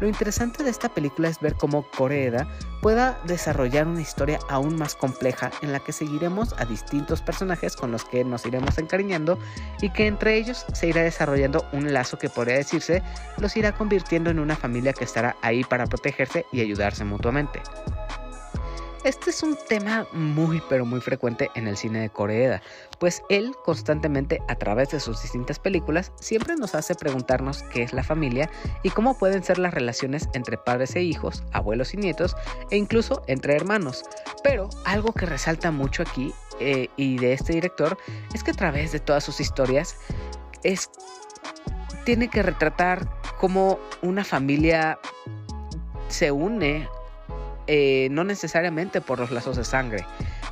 lo 0.00 0.08
interesante 0.08 0.64
de 0.64 0.70
esta 0.70 0.88
película 0.88 1.28
es 1.28 1.38
ver 1.38 1.54
cómo 1.54 1.84
Koreeda 1.96 2.48
pueda 2.80 3.20
desarrollar 3.24 3.86
una 3.86 4.00
historia 4.00 4.40
aún 4.48 4.76
más 4.76 4.96
compleja 4.96 5.50
en 5.60 5.72
la 5.72 5.80
que 5.80 5.92
seguiremos 5.92 6.54
a 6.58 6.64
distintos 6.64 7.20
personajes 7.20 7.76
con 7.76 7.92
los 7.92 8.04
que 8.04 8.24
nos 8.24 8.44
iremos 8.46 8.78
encariñando 8.78 9.38
y 9.80 9.90
que 9.90 10.06
entre 10.06 10.36
ellos 10.36 10.66
se 10.72 10.88
irá 10.88 11.02
desarrollando 11.02 11.64
un 11.72 11.92
lazo 11.92 12.18
que 12.18 12.28
podría 12.28 12.56
decirse 12.56 13.02
los 13.38 13.56
irá 13.56 13.72
convirtiendo 13.72 14.30
en 14.30 14.40
una 14.40 14.56
familia 14.56 14.92
que 14.92 15.04
estará 15.04 15.36
ahí 15.42 15.62
para 15.62 15.86
protegerse 15.86 16.46
y 16.50 16.60
ayudarse 16.60 17.04
mutuamente. 17.04 17.60
Este 19.04 19.30
es 19.30 19.42
un 19.42 19.58
tema 19.68 20.06
muy 20.12 20.62
pero 20.68 20.86
muy 20.86 21.00
frecuente 21.00 21.50
en 21.56 21.66
el 21.66 21.76
cine 21.76 22.02
de 22.02 22.10
Corea, 22.10 22.62
pues 23.00 23.20
él 23.28 23.52
constantemente 23.64 24.40
a 24.46 24.54
través 24.54 24.90
de 24.90 25.00
sus 25.00 25.20
distintas 25.20 25.58
películas 25.58 26.12
siempre 26.20 26.54
nos 26.54 26.76
hace 26.76 26.94
preguntarnos 26.94 27.64
qué 27.64 27.82
es 27.82 27.92
la 27.92 28.04
familia 28.04 28.48
y 28.84 28.90
cómo 28.90 29.18
pueden 29.18 29.42
ser 29.42 29.58
las 29.58 29.74
relaciones 29.74 30.28
entre 30.34 30.56
padres 30.56 30.94
e 30.94 31.02
hijos, 31.02 31.42
abuelos 31.50 31.94
y 31.94 31.96
nietos 31.96 32.36
e 32.70 32.76
incluso 32.76 33.24
entre 33.26 33.56
hermanos. 33.56 34.04
Pero 34.44 34.70
algo 34.84 35.12
que 35.12 35.26
resalta 35.26 35.72
mucho 35.72 36.04
aquí 36.04 36.32
eh, 36.60 36.88
y 36.96 37.16
de 37.16 37.32
este 37.32 37.54
director 37.54 37.98
es 38.34 38.44
que 38.44 38.52
a 38.52 38.54
través 38.54 38.92
de 38.92 39.00
todas 39.00 39.24
sus 39.24 39.40
historias 39.40 39.96
es 40.62 40.90
tiene 42.04 42.28
que 42.28 42.44
retratar 42.44 43.08
cómo 43.40 43.80
una 44.00 44.22
familia 44.22 45.00
se 46.06 46.30
une 46.30 46.88
eh, 47.74 48.08
no 48.10 48.22
necesariamente 48.22 49.00
por 49.00 49.18
los 49.18 49.30
lazos 49.30 49.56
de 49.56 49.64
sangre. 49.64 50.04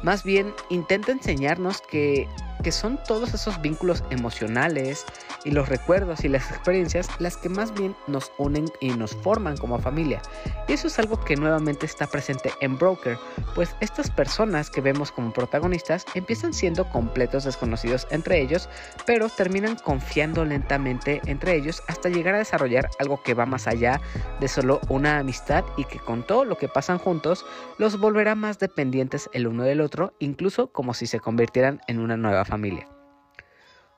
Más 0.03 0.25
bien 0.25 0.55
intenta 0.71 1.13
enseñarnos 1.13 1.83
que 1.83 2.27
que 2.63 2.73
son 2.73 2.99
todos 3.07 3.35
esos 3.35 3.61
vínculos 3.61 4.05
emocionales 4.11 5.05
y 5.45 5.51
los 5.51 5.69
recuerdos 5.69 6.25
y 6.25 6.29
las 6.29 6.51
experiencias 6.51 7.09
las 7.19 7.37
que 7.37 7.49
más 7.49 7.73
bien 7.75 7.97
nos 8.07 8.31
unen 8.39 8.67
y 8.81 8.91
nos 8.91 9.15
forman 9.17 9.57
como 9.57 9.79
familia. 9.79 10.21
Y 10.69 10.75
eso 10.75 10.89
es 10.89 10.99
algo 10.99 11.21
que 11.21 11.37
nuevamente 11.37 11.87
está 11.87 12.07
presente 12.07 12.51
en 12.61 12.79
Broker, 12.79 13.19
pues 13.55 13.75
estas 13.81 14.11
personas 14.11 14.71
que 14.71 14.81
vemos 14.81 15.13
como 15.13 15.33
protagonistas 15.33 16.05
empiezan 16.15 16.53
siendo 16.53 16.89
completos 16.91 17.45
desconocidos 17.45 18.07
entre 18.11 18.41
ellos, 18.41 18.69
pero 19.07 19.29
terminan 19.29 19.77
confiando 19.77 20.45
lentamente 20.45 21.21
entre 21.27 21.57
ellos 21.57 21.83
hasta 21.89 22.09
llegar 22.09 22.35
a 22.35 22.39
desarrollar 22.39 22.91
algo 22.99 23.23
que 23.23 23.35
va 23.35 23.47
más 23.47 23.67
allá 23.67 24.01
de 24.41 24.49
solo 24.49 24.81
una 24.89 25.19
amistad 25.19 25.65
y 25.77 25.85
que 25.85 25.99
con 25.99 26.27
todo 26.27 26.45
lo 26.45 26.57
que 26.57 26.69
pasan 26.69 26.99
juntos 26.99 27.45
los 27.79 27.99
volverá 27.99 28.35
más 28.35 28.59
dependientes 28.59 29.31
el 29.33 29.47
uno 29.47 29.65
del 29.65 29.81
otro, 29.81 30.13
incluso 30.19 30.69
como 30.69 30.95
si 30.95 31.07
se 31.07 31.21
convirtieran 31.21 31.81
en 31.87 31.99
una 31.99 32.17
nueva 32.17 32.45
familia. 32.51 32.87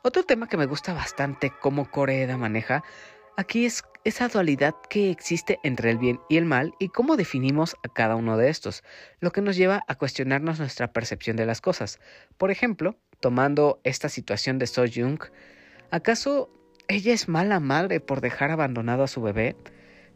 Otro 0.03 0.25
tema 0.25 0.49
que 0.49 0.57
me 0.57 0.67
gusta 0.67 0.93
bastante 0.93 1.51
cómo 1.61 1.91
Corea 1.91 2.37
maneja 2.37 2.85
aquí 3.37 3.65
es 3.65 3.83
esa 4.05 4.29
dualidad 4.29 4.75
que 4.91 5.11
existe 5.11 5.59
entre 5.63 5.91
el 5.91 5.99
bien 5.99 6.21
y 6.29 6.37
el 6.37 6.45
mal 6.45 6.75
y 6.79 6.89
cómo 6.89 7.17
definimos 7.17 7.77
a 7.85 7.89
cada 7.89 8.17
uno 8.17 8.37
de 8.37 8.51
estos, 8.51 8.83
lo 9.21 9.31
que 9.31 9.41
nos 9.41 9.57
lleva 9.57 9.85
a 9.87 9.95
cuestionarnos 9.95 10.59
nuestra 10.59 10.93
percepción 10.93 11.37
de 11.37 11.47
las 11.47 11.61
cosas. 11.61 12.01
Por 12.37 12.51
ejemplo, 12.51 12.97
tomando 13.21 13.81
esta 13.85 14.09
situación 14.09 14.59
de 14.59 14.67
So 14.67 14.85
Jung, 14.93 15.21
¿acaso 15.91 16.51
ella 16.89 17.13
es 17.15 17.29
mala 17.29 17.61
madre 17.61 18.01
por 18.01 18.21
dejar 18.21 18.51
abandonado 18.51 19.05
a 19.05 19.09
su 19.09 19.23
bebé? 19.23 19.57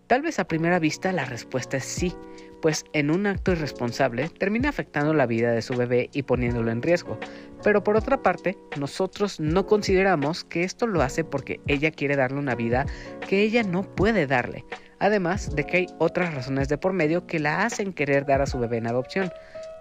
Tal 0.07 0.23
vez 0.23 0.39
a 0.39 0.47
primera 0.47 0.79
vista 0.79 1.11
la 1.11 1.25
respuesta 1.25 1.79
es 1.79 1.85
sí, 1.85 2.15
pues 2.63 2.85
en 2.93 3.11
un 3.11 3.27
acto 3.27 3.51
irresponsable 3.51 4.29
termina 4.29 4.69
afectando 4.69 5.13
la 5.13 5.27
vida 5.27 5.51
de 5.51 5.63
su 5.63 5.75
bebé 5.75 6.11
y 6.13 6.23
poniéndolo 6.23 6.71
en 6.71 6.81
riesgo. 6.81 7.19
Pero 7.65 7.83
por 7.83 7.97
otra 7.97 8.23
parte, 8.23 8.57
nosotros 8.79 9.41
no 9.41 9.67
consideramos 9.67 10.45
que 10.45 10.63
esto 10.63 10.87
lo 10.87 11.03
hace 11.03 11.25
porque 11.25 11.61
ella 11.67 11.91
quiere 11.91 12.15
darle 12.15 12.39
una 12.39 12.55
vida 12.55 12.87
que 13.29 13.43
ella 13.43 13.65
no 13.65 13.83
puede 13.83 14.29
darle, 14.29 14.65
además 15.01 15.57
de 15.57 15.65
que 15.65 15.77
hay 15.77 15.87
otras 15.99 16.33
razones 16.35 16.69
de 16.69 16.79
por 16.79 16.93
medio 16.93 17.27
que 17.27 17.41
la 17.41 17.65
hacen 17.65 17.93
querer 17.93 18.27
dar 18.27 18.43
a 18.43 18.47
su 18.47 18.61
bebé 18.61 18.77
en 18.77 18.87
adopción. 18.87 19.33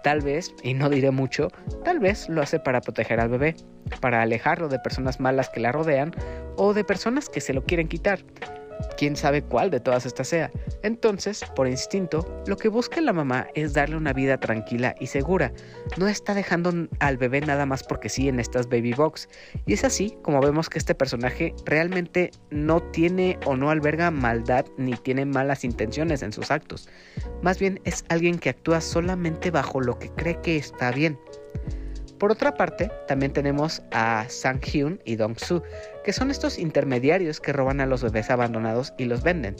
Tal 0.02 0.22
vez, 0.22 0.52
y 0.64 0.74
no 0.74 0.88
diré 0.88 1.12
mucho, 1.12 1.52
tal 1.84 2.00
vez 2.00 2.28
lo 2.28 2.42
hace 2.42 2.58
para 2.58 2.80
proteger 2.80 3.20
al 3.20 3.28
bebé, 3.28 3.54
para 4.00 4.22
alejarlo 4.22 4.68
de 4.68 4.80
personas 4.80 5.20
malas 5.20 5.50
que 5.50 5.60
la 5.60 5.70
rodean 5.70 6.12
o 6.56 6.74
de 6.74 6.82
personas 6.82 7.28
que 7.28 7.40
se 7.40 7.52
lo 7.52 7.64
quieren 7.64 7.86
quitar 7.86 8.20
quién 8.96 9.16
sabe 9.16 9.42
cuál 9.42 9.70
de 9.70 9.80
todas 9.80 10.06
estas 10.06 10.28
sea. 10.28 10.50
Entonces, 10.82 11.44
por 11.54 11.68
instinto, 11.68 12.26
lo 12.46 12.56
que 12.56 12.68
busca 12.68 13.00
la 13.00 13.12
mamá 13.12 13.46
es 13.54 13.72
darle 13.72 13.96
una 13.96 14.12
vida 14.12 14.38
tranquila 14.38 14.94
y 15.00 15.06
segura. 15.06 15.52
No 15.96 16.08
está 16.08 16.34
dejando 16.34 16.88
al 17.00 17.16
bebé 17.16 17.40
nada 17.40 17.66
más 17.66 17.82
porque 17.82 18.08
sí 18.08 18.28
en 18.28 18.40
estas 18.40 18.68
baby 18.68 18.92
box. 18.92 19.28
Y 19.66 19.72
es 19.72 19.84
así 19.84 20.16
como 20.22 20.40
vemos 20.40 20.68
que 20.68 20.78
este 20.78 20.94
personaje 20.94 21.54
realmente 21.64 22.30
no 22.50 22.82
tiene 22.82 23.38
o 23.44 23.56
no 23.56 23.70
alberga 23.70 24.10
maldad 24.10 24.66
ni 24.76 24.94
tiene 24.94 25.24
malas 25.24 25.64
intenciones 25.64 26.22
en 26.22 26.32
sus 26.32 26.50
actos. 26.50 26.88
Más 27.42 27.58
bien 27.58 27.80
es 27.84 28.04
alguien 28.08 28.38
que 28.38 28.50
actúa 28.50 28.80
solamente 28.80 29.50
bajo 29.50 29.80
lo 29.80 29.98
que 29.98 30.10
cree 30.10 30.40
que 30.40 30.56
está 30.56 30.90
bien. 30.90 31.18
Por 32.18 32.32
otra 32.32 32.54
parte, 32.54 32.90
también 33.06 33.32
tenemos 33.32 33.82
a 33.92 34.26
Sang 34.28 34.60
Hyun 34.60 35.00
y 35.04 35.16
Dong 35.16 35.38
Soo, 35.38 35.62
que 36.04 36.12
son 36.12 36.30
estos 36.30 36.58
intermediarios 36.58 37.40
que 37.40 37.52
roban 37.52 37.80
a 37.80 37.86
los 37.86 38.02
bebés 38.02 38.30
abandonados 38.30 38.94
y 38.96 39.04
los 39.04 39.22
venden. 39.22 39.56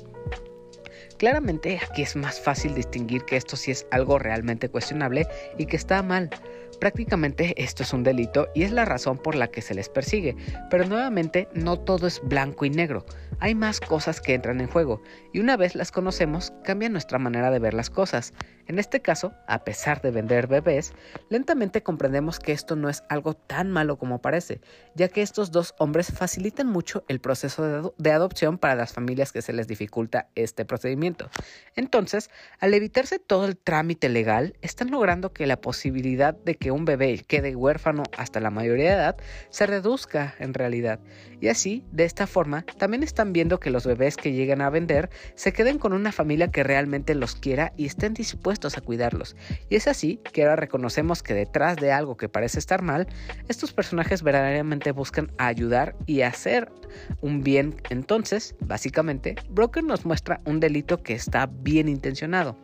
Claramente 1.18 1.80
aquí 1.82 2.02
es 2.02 2.14
más 2.14 2.40
fácil 2.40 2.75
distinguir 2.75 3.25
que 3.25 3.36
esto 3.36 3.56
sí 3.56 3.70
es 3.70 3.86
algo 3.90 4.18
realmente 4.18 4.68
cuestionable 4.68 5.26
y 5.56 5.66
que 5.66 5.76
está 5.76 6.02
mal. 6.02 6.30
Prácticamente 6.78 7.54
esto 7.56 7.82
es 7.82 7.92
un 7.94 8.02
delito 8.02 8.48
y 8.54 8.64
es 8.64 8.70
la 8.70 8.84
razón 8.84 9.16
por 9.16 9.34
la 9.34 9.48
que 9.48 9.62
se 9.62 9.75
les 9.75 9.88
persigue, 9.88 10.36
pero 10.70 10.86
nuevamente 10.86 11.48
no 11.54 11.78
todo 11.78 12.06
es 12.06 12.20
blanco 12.22 12.66
y 12.66 12.70
negro, 12.70 13.06
hay 13.38 13.54
más 13.54 13.80
cosas 13.80 14.20
que 14.20 14.34
entran 14.34 14.60
en 14.60 14.68
juego 14.68 15.02
y 15.32 15.40
una 15.40 15.56
vez 15.56 15.75
las 15.75 15.90
conocemos 15.90 16.52
cambia 16.64 16.90
nuestra 16.90 17.18
manera 17.18 17.50
de 17.50 17.58
ver 17.58 17.72
las 17.72 17.88
cosas. 17.88 18.34
En 18.68 18.80
este 18.80 19.00
caso, 19.00 19.32
a 19.46 19.62
pesar 19.62 20.02
de 20.02 20.11
vender 20.11 20.49
bebés, 20.49 20.92
lentamente 21.30 21.85
comprendemos 21.85 22.40
que 22.40 22.50
esto 22.50 22.75
no 22.75 22.88
es 22.88 23.04
algo 23.08 23.35
tan 23.35 23.70
malo 23.70 23.96
como 23.96 24.20
parece, 24.20 24.61
ya 24.96 25.06
que 25.08 25.23
estos 25.23 25.52
dos 25.52 25.75
hombres 25.78 26.12
facilitan 26.12 26.66
mucho 26.66 27.04
el 27.06 27.20
proceso 27.20 27.92
de, 27.96 28.11
adopción 28.11 28.58
para 28.58 28.75
las 28.75 28.92
familias 28.92 29.30
que 29.30 29.42
se 29.42 29.52
les 29.52 29.68
dificulta 29.68 30.30
este 30.35 30.64
procedimiento. 30.64 31.30
Entonces, 31.76 32.28
al 32.58 32.75
evitarse 32.75 33.20
todo 33.20 33.46
el 33.46 33.56
trámite 33.56 34.08
legal, 34.08 34.56
están 34.62 34.90
logrando 34.90 35.32
que 35.32 35.46
la 35.46 35.61
posibilidad 35.61 36.35
de 36.35 36.56
que 36.56 36.73
un 36.73 36.85
bebé 36.85 37.23
quede 37.26 37.54
huérfano 37.54 38.02
hasta 38.18 38.40
la 38.40 38.50
mayoría 38.50 38.90
de 38.90 38.96
edad 38.96 39.16
se 39.50 39.66
reduzca 39.66 40.35
en 40.40 40.54
realidad. 40.54 40.99
Y 41.40 41.49
así, 41.49 41.85
de 41.92 42.04
esta 42.04 42.26
forma, 42.26 42.64
también 42.78 43.04
están 43.04 43.32
viendo 43.32 43.61
que 43.61 43.70
los 43.70 43.87
bebés 43.87 44.16
que 44.16 44.32
llegan 44.32 44.61
a 44.61 44.70
vender 44.70 45.11
se 45.35 45.52
queden 45.52 45.78
con 45.78 45.92
una 45.92 46.11
familia 46.11 46.50
que 46.50 46.64
realmente 46.64 47.14
los 47.14 47.37
quiera 47.37 47.73
y 47.76 47.87
estén 47.87 48.14
dispuestos 48.14 48.55
a 48.56 48.80
cuidarlos. 48.80 49.36
Y 49.68 49.76
es 49.76 49.86
así 49.86 50.20
que 50.32 50.42
ahora 50.42 50.56
reconocemos 50.56 51.22
que 51.22 51.34
detrás 51.34 51.76
de 51.76 51.92
algo 51.92 52.16
que 52.16 52.28
parece 52.28 52.58
estar 52.58 52.82
mal, 52.82 53.06
estos 53.48 53.72
personajes 53.72 54.22
verdaderamente 54.22 54.92
buscan 54.92 55.30
ayudar 55.38 55.94
y 56.06 56.22
hacer 56.22 56.72
un 57.20 57.42
bien. 57.42 57.76
Entonces, 57.90 58.56
básicamente, 58.60 59.36
Broker 59.50 59.84
nos 59.84 60.04
muestra 60.04 60.40
un 60.46 60.58
delito 60.58 61.02
que 61.02 61.12
está 61.12 61.46
bien 61.46 61.88
intencionado. 61.88 62.56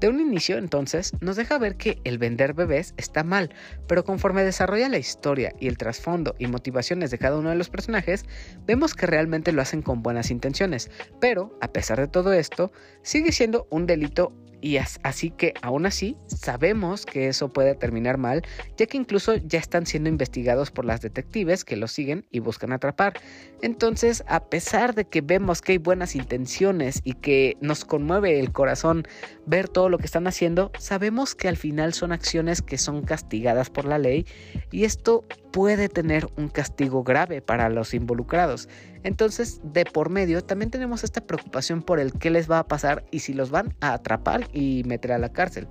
De 0.00 0.08
un 0.08 0.18
inicio, 0.18 0.56
entonces, 0.56 1.12
nos 1.20 1.36
deja 1.36 1.58
ver 1.58 1.76
que 1.76 1.98
el 2.04 2.16
vender 2.16 2.54
bebés 2.54 2.94
está 2.96 3.22
mal, 3.22 3.54
pero 3.86 4.02
conforme 4.02 4.42
desarrolla 4.42 4.88
la 4.88 4.96
historia 4.96 5.52
y 5.60 5.68
el 5.68 5.76
trasfondo 5.76 6.34
y 6.38 6.46
motivaciones 6.46 7.10
de 7.10 7.18
cada 7.18 7.36
uno 7.36 7.50
de 7.50 7.56
los 7.56 7.68
personajes, 7.68 8.24
vemos 8.66 8.94
que 8.94 9.04
realmente 9.04 9.52
lo 9.52 9.60
hacen 9.60 9.82
con 9.82 10.02
buenas 10.02 10.30
intenciones, 10.30 10.90
pero, 11.20 11.58
a 11.60 11.68
pesar 11.68 12.00
de 12.00 12.08
todo 12.08 12.32
esto, 12.32 12.72
sigue 13.02 13.30
siendo 13.30 13.66
un 13.70 13.84
delito 13.84 14.32
y 14.60 14.78
así 14.78 15.30
que 15.30 15.54
aún 15.62 15.86
así 15.86 16.16
sabemos 16.26 17.06
que 17.06 17.28
eso 17.28 17.52
puede 17.52 17.74
terminar 17.74 18.18
mal, 18.18 18.42
ya 18.76 18.86
que 18.86 18.96
incluso 18.96 19.36
ya 19.36 19.58
están 19.58 19.86
siendo 19.86 20.08
investigados 20.08 20.70
por 20.70 20.84
las 20.84 21.00
detectives 21.00 21.64
que 21.64 21.76
los 21.76 21.92
siguen 21.92 22.26
y 22.30 22.40
buscan 22.40 22.72
atrapar. 22.72 23.14
Entonces, 23.62 24.24
a 24.26 24.44
pesar 24.44 24.94
de 24.94 25.04
que 25.04 25.20
vemos 25.20 25.60
que 25.60 25.72
hay 25.72 25.78
buenas 25.78 26.14
intenciones 26.14 27.00
y 27.04 27.14
que 27.14 27.56
nos 27.60 27.84
conmueve 27.84 28.38
el 28.38 28.52
corazón 28.52 29.06
ver 29.46 29.68
todo 29.68 29.88
lo 29.88 29.98
que 29.98 30.06
están 30.06 30.26
haciendo, 30.26 30.70
sabemos 30.78 31.34
que 31.34 31.48
al 31.48 31.56
final 31.56 31.94
son 31.94 32.12
acciones 32.12 32.62
que 32.62 32.78
son 32.78 33.02
castigadas 33.02 33.70
por 33.70 33.84
la 33.84 33.98
ley 33.98 34.26
y 34.70 34.84
esto 34.84 35.24
puede 35.52 35.88
tener 35.88 36.28
un 36.36 36.48
castigo 36.48 37.02
grave 37.02 37.42
para 37.42 37.68
los 37.68 37.94
involucrados. 37.94 38.68
Entonces, 39.02 39.60
de 39.62 39.84
por 39.84 40.10
medio, 40.10 40.42
también 40.44 40.70
tenemos 40.70 41.04
esta 41.04 41.22
preocupación 41.22 41.82
por 41.82 42.00
el 42.00 42.12
qué 42.12 42.30
les 42.30 42.50
va 42.50 42.58
a 42.58 42.68
pasar 42.68 43.04
y 43.10 43.20
si 43.20 43.32
los 43.32 43.50
van 43.50 43.74
a 43.80 43.94
atrapar 43.94 44.48
y 44.52 44.82
meter 44.84 45.12
a 45.12 45.18
la 45.18 45.32
cárcel. 45.32 45.68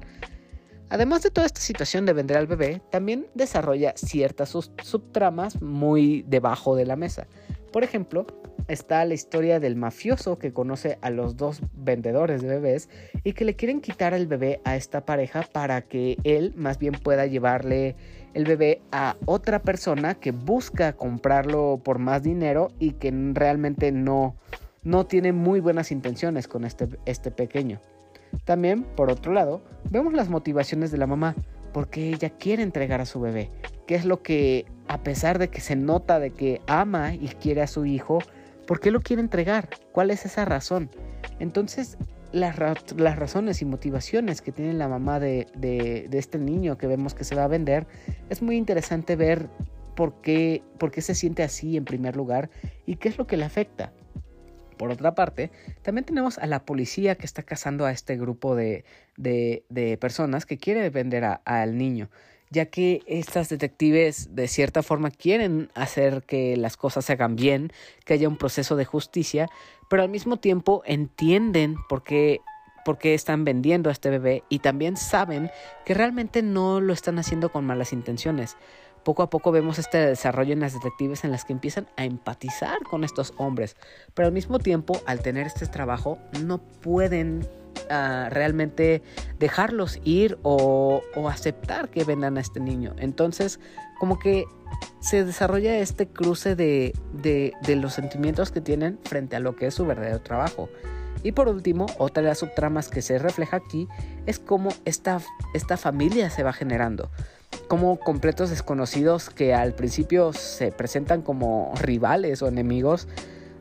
Además 0.89 1.21
de 1.21 1.29
toda 1.29 1.45
esta 1.45 1.61
situación 1.61 2.05
de 2.05 2.13
vender 2.13 2.37
al 2.37 2.47
bebé, 2.47 2.81
también 2.89 3.27
desarrolla 3.35 3.93
ciertas 3.95 4.49
subtramas 4.49 5.61
muy 5.61 6.23
debajo 6.27 6.75
de 6.75 6.85
la 6.85 6.95
mesa. 6.95 7.27
Por 7.71 7.83
ejemplo, 7.83 8.25
está 8.67 9.05
la 9.05 9.13
historia 9.13 9.59
del 9.59 9.75
mafioso 9.75 10.39
que 10.39 10.51
conoce 10.51 10.97
a 11.01 11.11
los 11.11 11.37
dos 11.37 11.61
vendedores 11.73 12.41
de 12.41 12.47
bebés 12.47 12.89
y 13.23 13.33
que 13.33 13.45
le 13.45 13.55
quieren 13.55 13.81
quitar 13.81 14.15
el 14.15 14.25
bebé 14.25 14.61
a 14.63 14.75
esta 14.75 15.05
pareja 15.05 15.47
para 15.51 15.81
que 15.83 16.17
él 16.23 16.53
más 16.55 16.79
bien 16.79 16.93
pueda 16.93 17.27
llevarle 17.27 17.95
el 18.33 18.45
bebé 18.45 18.81
a 18.91 19.15
otra 19.25 19.59
persona 19.59 20.15
que 20.15 20.31
busca 20.31 20.93
comprarlo 20.93 21.79
por 21.83 21.99
más 21.99 22.23
dinero 22.23 22.69
y 22.79 22.91
que 22.91 23.11
realmente 23.33 23.91
no, 23.91 24.35
no 24.83 25.05
tiene 25.05 25.33
muy 25.33 25.59
buenas 25.59 25.91
intenciones 25.91 26.47
con 26.47 26.65
este, 26.65 26.87
este 27.05 27.31
pequeño. 27.31 27.79
También, 28.45 28.83
por 28.83 29.09
otro 29.09 29.33
lado, 29.33 29.61
vemos 29.89 30.13
las 30.13 30.29
motivaciones 30.29 30.91
de 30.91 30.97
la 30.97 31.07
mamá, 31.07 31.35
porque 31.73 32.09
ella 32.09 32.29
quiere 32.29 32.63
entregar 32.63 33.01
a 33.01 33.05
su 33.05 33.19
bebé, 33.19 33.49
que 33.87 33.95
es 33.95 34.05
lo 34.05 34.21
que, 34.21 34.65
a 34.87 34.99
pesar 34.99 35.39
de 35.39 35.49
que 35.49 35.61
se 35.61 35.75
nota 35.75 36.19
de 36.19 36.31
que 36.31 36.61
ama 36.67 37.13
y 37.13 37.27
quiere 37.27 37.61
a 37.61 37.67
su 37.67 37.85
hijo, 37.85 38.19
¿por 38.67 38.79
qué 38.79 38.91
lo 38.91 39.01
quiere 39.01 39.21
entregar? 39.21 39.69
¿Cuál 39.91 40.11
es 40.11 40.25
esa 40.25 40.45
razón? 40.45 40.89
Entonces, 41.39 41.97
las, 42.31 42.55
razones 42.55 43.61
y 43.61 43.65
motivaciones 43.65 44.41
que 44.41 44.51
tiene 44.51 44.73
la 44.73 44.87
mamá 44.87 45.19
de, 45.19 46.07
este 46.11 46.37
niño 46.37 46.77
que 46.77 46.87
vemos 46.87 47.13
que 47.13 47.23
se 47.23 47.35
va 47.35 47.43
a 47.43 47.47
vender, 47.47 47.87
es 48.29 48.41
muy 48.41 48.57
interesante 48.57 49.15
ver 49.15 49.49
por 49.95 50.21
qué, 50.21 50.63
se 50.97 51.15
siente 51.15 51.43
así 51.43 51.77
en 51.77 51.85
primer 51.85 52.15
lugar 52.15 52.49
y 52.85 52.95
qué 52.95 53.09
es 53.09 53.17
lo 53.17 53.27
que 53.27 53.37
le 53.37 53.45
afecta. 53.45 53.93
Por 54.77 54.91
otra 54.91 55.13
parte, 55.13 55.51
también 55.81 56.05
tenemos 56.05 56.37
a 56.37 56.47
la 56.47 56.63
policía 56.63 57.15
que 57.15 57.25
está 57.25 57.43
cazando 57.43 57.85
a 57.85 57.91
este 57.91 58.15
grupo 58.15 58.55
de, 58.55 58.85
personas 59.99 60.45
que 60.45 60.57
quiere 60.57 60.89
vender 60.89 61.25
al 61.43 61.77
niño, 61.77 62.09
ya 62.49 62.65
que 62.65 63.01
estas 63.05 63.49
detectives 63.49 64.35
de 64.35 64.47
cierta 64.47 64.83
forma 64.83 65.11
quieren 65.11 65.69
hacer 65.75 66.23
que 66.23 66.57
las 66.57 66.77
cosas 66.77 67.05
se 67.05 67.13
hagan 67.13 67.35
bien, 67.35 67.71
que 68.05 68.13
haya 68.13 68.27
un 68.27 68.37
proceso 68.37 68.75
de 68.75 68.85
justicia, 68.85 69.47
pero 69.89 70.03
al 70.03 70.09
mismo 70.09 70.37
tiempo 70.37 70.81
entienden 70.85 71.75
por 71.87 72.03
qué 72.03 72.41
por 72.85 72.97
qué 72.97 73.13
están 73.13 73.43
vendiendo 73.43 73.89
a 73.89 73.91
este 73.91 74.09
bebé 74.09 74.43
y 74.49 74.59
también 74.59 74.97
saben 74.97 75.51
que 75.85 75.93
realmente 75.93 76.41
no 76.41 76.81
lo 76.81 76.93
están 76.93 77.19
haciendo 77.19 77.51
con 77.51 77.65
malas 77.65 77.93
intenciones. 77.93 78.57
Poco 79.09 79.23
a 79.23 79.29
poco 79.31 79.51
vemos 79.51 79.79
este 79.79 79.97
desarrollo 79.97 80.53
en 80.53 80.59
las 80.59 80.75
detectives 80.75 81.23
en 81.23 81.31
las 81.31 81.43
que 81.43 81.51
empiezan 81.51 81.87
a 81.97 82.05
empatizar 82.05 82.77
con 82.83 83.03
estos 83.03 83.33
hombres, 83.37 83.75
pero 84.13 84.27
al 84.27 84.31
mismo 84.31 84.59
tiempo, 84.59 85.01
al 85.07 85.23
tener 85.23 85.47
este 85.47 85.65
trabajo, 85.65 86.19
no 86.43 86.59
pueden 86.59 87.43
ah, 87.89 88.27
realmente 88.29 89.01
dejarlos 89.39 89.99
ir 90.03 90.37
o, 90.43 91.01
aceptar 91.27 91.89
que 91.89 92.03
vendan 92.03 92.37
a 92.37 92.41
este 92.41 92.59
niño. 92.59 92.93
Entonces, 92.99 93.59
como 93.99 94.19
que 94.19 94.45
se 94.99 95.25
desarrolla 95.25 95.79
este 95.79 96.07
cruce 96.07 96.55
de, 96.55 96.93
de 97.11 97.75
los 97.77 97.93
sentimientos 97.93 98.51
que 98.51 98.61
tienen 98.61 98.99
frente 99.05 99.35
a 99.35 99.39
lo 99.39 99.55
que 99.55 99.65
es 99.65 99.73
su 99.73 99.87
verdadero 99.87 100.21
trabajo. 100.21 100.69
Y 101.23 101.31
por 101.31 101.47
último, 101.47 101.87
otra 101.97 102.21
de 102.21 102.29
las 102.29 102.37
subtramas 102.37 102.89
que 102.89 103.01
se 103.01 103.17
refleja 103.17 103.57
aquí 103.57 103.87
es 104.27 104.37
cómo 104.37 104.69
esta, 104.85 105.19
esta 105.55 105.77
familia 105.77 106.29
se 106.29 106.43
va 106.43 106.53
generando 106.53 107.09
como 107.67 107.99
completos 107.99 108.49
desconocidos 108.49 109.29
que 109.29 109.53
al 109.53 109.73
principio 109.73 110.33
se 110.33 110.71
presentan 110.71 111.21
como 111.21 111.73
rivales 111.79 112.41
o 112.41 112.47
enemigos, 112.47 113.07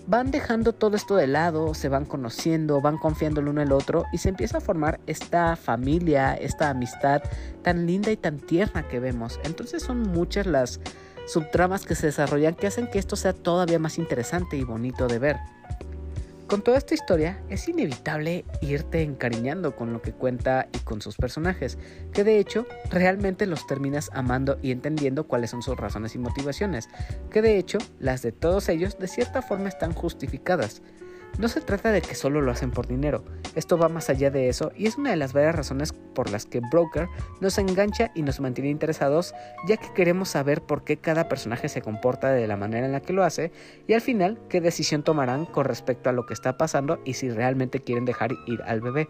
van 0.06 0.30
dejando 0.30 0.72
todo 0.72 0.96
esto 0.96 1.16
de 1.16 1.26
lado, 1.26 1.74
se 1.74 1.90
van 1.90 2.06
conociendo, 2.06 2.80
van 2.80 2.96
confiando 2.96 3.40
el 3.40 3.48
uno 3.48 3.60
en 3.60 3.68
el 3.68 3.72
otro 3.72 4.04
y 4.10 4.18
se 4.18 4.30
empieza 4.30 4.58
a 4.58 4.60
formar 4.62 4.98
esta 5.06 5.54
familia, 5.56 6.34
esta 6.34 6.70
amistad 6.70 7.22
tan 7.62 7.86
linda 7.86 8.10
y 8.10 8.16
tan 8.16 8.38
tierna 8.38 8.88
que 8.88 9.00
vemos. 9.00 9.38
Entonces 9.44 9.82
son 9.82 10.00
muchas 10.00 10.46
las 10.46 10.80
subtramas 11.26 11.84
que 11.84 11.94
se 11.94 12.06
desarrollan 12.06 12.54
que 12.54 12.66
hacen 12.66 12.86
que 12.86 12.98
esto 12.98 13.16
sea 13.16 13.34
todavía 13.34 13.78
más 13.78 13.98
interesante 13.98 14.56
y 14.56 14.64
bonito 14.64 15.06
de 15.08 15.18
ver. 15.18 15.36
Con 16.48 16.62
toda 16.62 16.78
esta 16.78 16.94
historia 16.94 17.42
es 17.50 17.68
inevitable 17.68 18.46
irte 18.62 19.02
encariñando 19.02 19.76
con 19.76 19.92
lo 19.92 20.00
que 20.00 20.14
cuenta 20.14 20.66
y 20.72 20.78
con 20.78 21.02
sus 21.02 21.16
personajes, 21.16 21.76
que 22.14 22.24
de 22.24 22.38
hecho 22.38 22.66
realmente 22.88 23.44
los 23.44 23.66
terminas 23.66 24.08
amando 24.14 24.58
y 24.62 24.70
entendiendo 24.70 25.26
cuáles 25.26 25.50
son 25.50 25.60
sus 25.60 25.76
razones 25.76 26.14
y 26.14 26.18
motivaciones, 26.18 26.88
que 27.30 27.42
de 27.42 27.58
hecho 27.58 27.76
las 28.00 28.22
de 28.22 28.32
todos 28.32 28.70
ellos 28.70 28.98
de 28.98 29.08
cierta 29.08 29.42
forma 29.42 29.68
están 29.68 29.92
justificadas. 29.92 30.80
No 31.38 31.48
se 31.48 31.60
trata 31.60 31.92
de 31.92 32.00
que 32.00 32.14
solo 32.14 32.40
lo 32.40 32.50
hacen 32.50 32.70
por 32.70 32.86
dinero, 32.86 33.26
esto 33.54 33.76
va 33.76 33.90
más 33.90 34.08
allá 34.08 34.30
de 34.30 34.48
eso 34.48 34.72
y 34.74 34.86
es 34.86 34.96
una 34.96 35.10
de 35.10 35.16
las 35.16 35.34
varias 35.34 35.54
razones 35.54 35.92
por 36.18 36.32
las 36.32 36.46
que 36.46 36.58
Broker 36.58 37.08
nos 37.40 37.58
engancha 37.58 38.10
y 38.12 38.22
nos 38.22 38.40
mantiene 38.40 38.70
interesados 38.70 39.36
ya 39.68 39.76
que 39.76 39.92
queremos 39.94 40.30
saber 40.30 40.62
por 40.62 40.82
qué 40.82 40.96
cada 40.96 41.28
personaje 41.28 41.68
se 41.68 41.80
comporta 41.80 42.32
de 42.32 42.48
la 42.48 42.56
manera 42.56 42.86
en 42.86 42.90
la 42.90 42.98
que 42.98 43.12
lo 43.12 43.22
hace 43.22 43.52
y 43.86 43.92
al 43.92 44.00
final 44.00 44.36
qué 44.48 44.60
decisión 44.60 45.04
tomarán 45.04 45.46
con 45.46 45.64
respecto 45.64 46.10
a 46.10 46.12
lo 46.12 46.26
que 46.26 46.34
está 46.34 46.58
pasando 46.58 47.00
y 47.04 47.14
si 47.14 47.30
realmente 47.30 47.78
quieren 47.78 48.04
dejar 48.04 48.32
ir 48.48 48.60
al 48.62 48.80
bebé. 48.80 49.08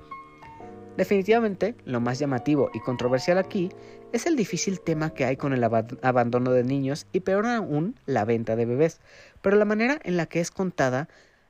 Definitivamente, 0.99 1.77
lo 1.87 1.99
más 2.03 2.19
llamativo 2.19 2.71
y 2.75 2.81
controversial 2.81 3.39
aquí 3.39 3.71
es 4.13 4.27
el 4.27 4.37
difícil 4.37 4.79
tema 4.79 5.15
que 5.15 5.25
hay 5.25 5.39
con 5.39 5.55
el 5.55 5.65
abandono 5.65 6.51
de 6.51 6.63
niños 6.63 7.07
y 7.13 7.21
peor 7.21 7.47
aún 7.47 7.99
la 8.05 8.27
venta 8.27 8.55
de 8.55 8.67
bebés, 8.67 9.01
pero 9.41 9.57
la 9.57 9.65
manera 9.65 9.99
en 10.05 10.19
la 10.19 10.27
que 10.27 10.41
es 10.41 10.51
contada 10.51 11.09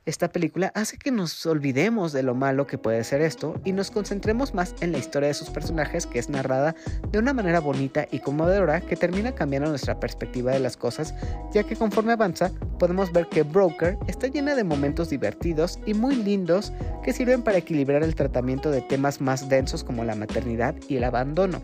esta 0.09 0.31
película 0.31 0.71
hace 0.73 0.97
que 0.97 1.11
nos 1.11 1.45
olvidemos 1.45 2.11
de 2.11 2.23
lo 2.23 2.33
malo 2.33 2.65
que 2.65 2.77
puede 2.77 3.03
ser 3.03 3.21
esto 3.21 3.61
y 3.63 3.73
nos 3.73 3.91
concentremos 3.91 4.53
más 4.53 4.73
en 4.81 4.91
la 4.91 4.97
historia 4.97 5.27
de 5.27 5.33
sus 5.35 5.49
personajes 5.49 6.07
que 6.07 6.19
es 6.19 6.29
narrada 6.29 6.75
de 7.11 7.19
una 7.19 7.33
manera 7.33 7.59
bonita 7.59 8.07
y 8.11 8.19
conmovedora 8.19 8.81
que 8.81 8.95
termina 8.95 9.33
cambiando 9.33 9.69
nuestra 9.69 9.99
perspectiva 9.99 10.51
de 10.51 10.59
las 10.59 10.77
cosas, 10.77 11.13
ya 11.53 11.63
que 11.63 11.75
conforme 11.75 12.13
avanza 12.13 12.51
podemos 12.79 13.11
ver 13.11 13.27
que 13.27 13.43
Broker 13.43 13.97
está 14.07 14.27
llena 14.27 14.55
de 14.55 14.63
momentos 14.63 15.09
divertidos 15.09 15.79
y 15.85 15.93
muy 15.93 16.15
lindos 16.15 16.73
que 17.03 17.13
sirven 17.13 17.43
para 17.43 17.59
equilibrar 17.59 18.03
el 18.03 18.15
tratamiento 18.15 18.71
de 18.71 18.81
temas 18.81 19.21
más 19.21 19.47
densos 19.47 19.83
como 19.83 20.03
la 20.03 20.15
maternidad 20.15 20.75
y 20.87 20.97
el 20.97 21.03
abandono. 21.03 21.61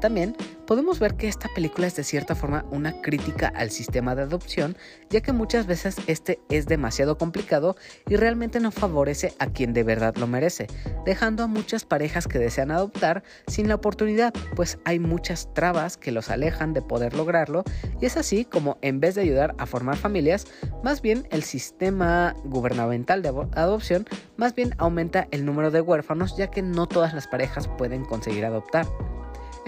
También 0.00 0.34
podemos 0.66 0.98
ver 0.98 1.14
que 1.16 1.28
esta 1.28 1.48
película 1.54 1.86
es 1.86 1.96
de 1.96 2.04
cierta 2.04 2.34
forma 2.34 2.64
una 2.70 3.00
crítica 3.02 3.48
al 3.48 3.70
sistema 3.70 4.14
de 4.14 4.22
adopción, 4.22 4.76
ya 5.10 5.20
que 5.20 5.32
muchas 5.32 5.66
veces 5.66 5.96
este 6.06 6.40
es 6.48 6.66
demasiado 6.66 7.18
complicado 7.18 7.76
y 8.08 8.16
realmente 8.16 8.60
no 8.60 8.70
favorece 8.70 9.34
a 9.38 9.48
quien 9.48 9.72
de 9.72 9.82
verdad 9.82 10.16
lo 10.16 10.26
merece, 10.26 10.68
dejando 11.04 11.44
a 11.44 11.48
muchas 11.48 11.84
parejas 11.84 12.26
que 12.26 12.38
desean 12.38 12.70
adoptar 12.70 13.22
sin 13.46 13.68
la 13.68 13.74
oportunidad, 13.74 14.32
pues 14.56 14.78
hay 14.84 14.98
muchas 14.98 15.52
trabas 15.54 15.96
que 15.96 16.12
los 16.12 16.30
alejan 16.30 16.72
de 16.72 16.82
poder 16.82 17.14
lograrlo 17.14 17.64
y 18.00 18.06
es 18.06 18.16
así 18.16 18.44
como 18.44 18.78
en 18.80 19.00
vez 19.00 19.16
de 19.16 19.22
ayudar 19.22 19.54
a 19.58 19.66
formar 19.66 19.96
familias, 19.96 20.46
más 20.82 21.02
bien 21.02 21.26
el 21.30 21.42
sistema 21.42 22.34
gubernamental 22.44 23.22
de 23.22 23.28
adopción 23.54 24.06
más 24.36 24.54
bien 24.54 24.74
aumenta 24.78 25.28
el 25.30 25.44
número 25.44 25.70
de 25.70 25.80
huérfanos 25.80 26.36
ya 26.36 26.50
que 26.50 26.62
no 26.62 26.86
todas 26.86 27.12
las 27.12 27.26
parejas 27.26 27.68
pueden 27.68 28.04
conseguir 28.04 28.44
adoptar. 28.44 28.86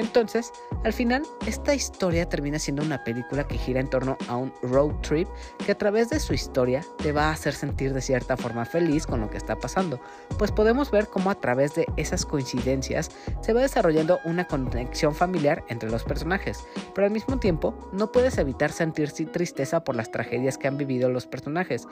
Entonces, 0.03 0.53
al 0.85 0.93
final, 0.93 1.23
esta 1.47 1.75
historia 1.75 2.29
termina 2.29 2.59
siendo 2.59 2.83
una 2.83 3.03
película 3.05 3.47
que 3.47 3.57
gira 3.57 3.81
en 3.81 3.89
torno 3.89 4.19
a 4.29 4.37
un 4.37 4.53
road 4.63 4.93
trip 5.01 5.29
que 5.65 5.73
a 5.73 5.79
través 5.79 6.11
de 6.11 6.19
su 6.19 6.35
historia 6.35 6.85
te 6.99 7.13
va 7.13 7.29
a 7.29 7.33
hacer 7.33 7.55
sentir 7.55 7.95
de 7.95 8.01
cierta 8.01 8.37
forma 8.37 8.65
feliz 8.65 9.07
con 9.07 9.21
lo 9.21 9.31
que 9.31 9.37
está 9.37 9.57
pasando, 9.57 10.01
pues 10.39 10.51
podemos 10.51 10.91
ver 10.91 11.07
cómo 11.07 11.31
a 11.31 11.37
través 11.37 11.77
de 11.77 11.87
esas 11.97 12.27
coincidencias 12.27 13.11
se 13.41 13.53
va 13.53 13.63
desarrollando 13.63 14.19
una 14.25 14.47
conexión 14.47 15.15
familiar 15.15 15.65
entre 15.69 15.89
los 15.89 16.03
personajes, 16.03 16.59
pero 16.95 17.07
al 17.07 17.13
mismo 17.13 17.39
tiempo 17.39 17.75
no 17.93 18.11
puedes 18.11 18.39
evitar 18.39 18.73
sentirse 18.73 19.25
tristeza 19.27 19.85
por 19.85 19.95
las 19.95 20.11
tragedias 20.11 20.59
que 20.59 20.67
han 20.67 20.79
vivido 20.79 21.11
los 21.11 21.27
personajes, 21.27 21.87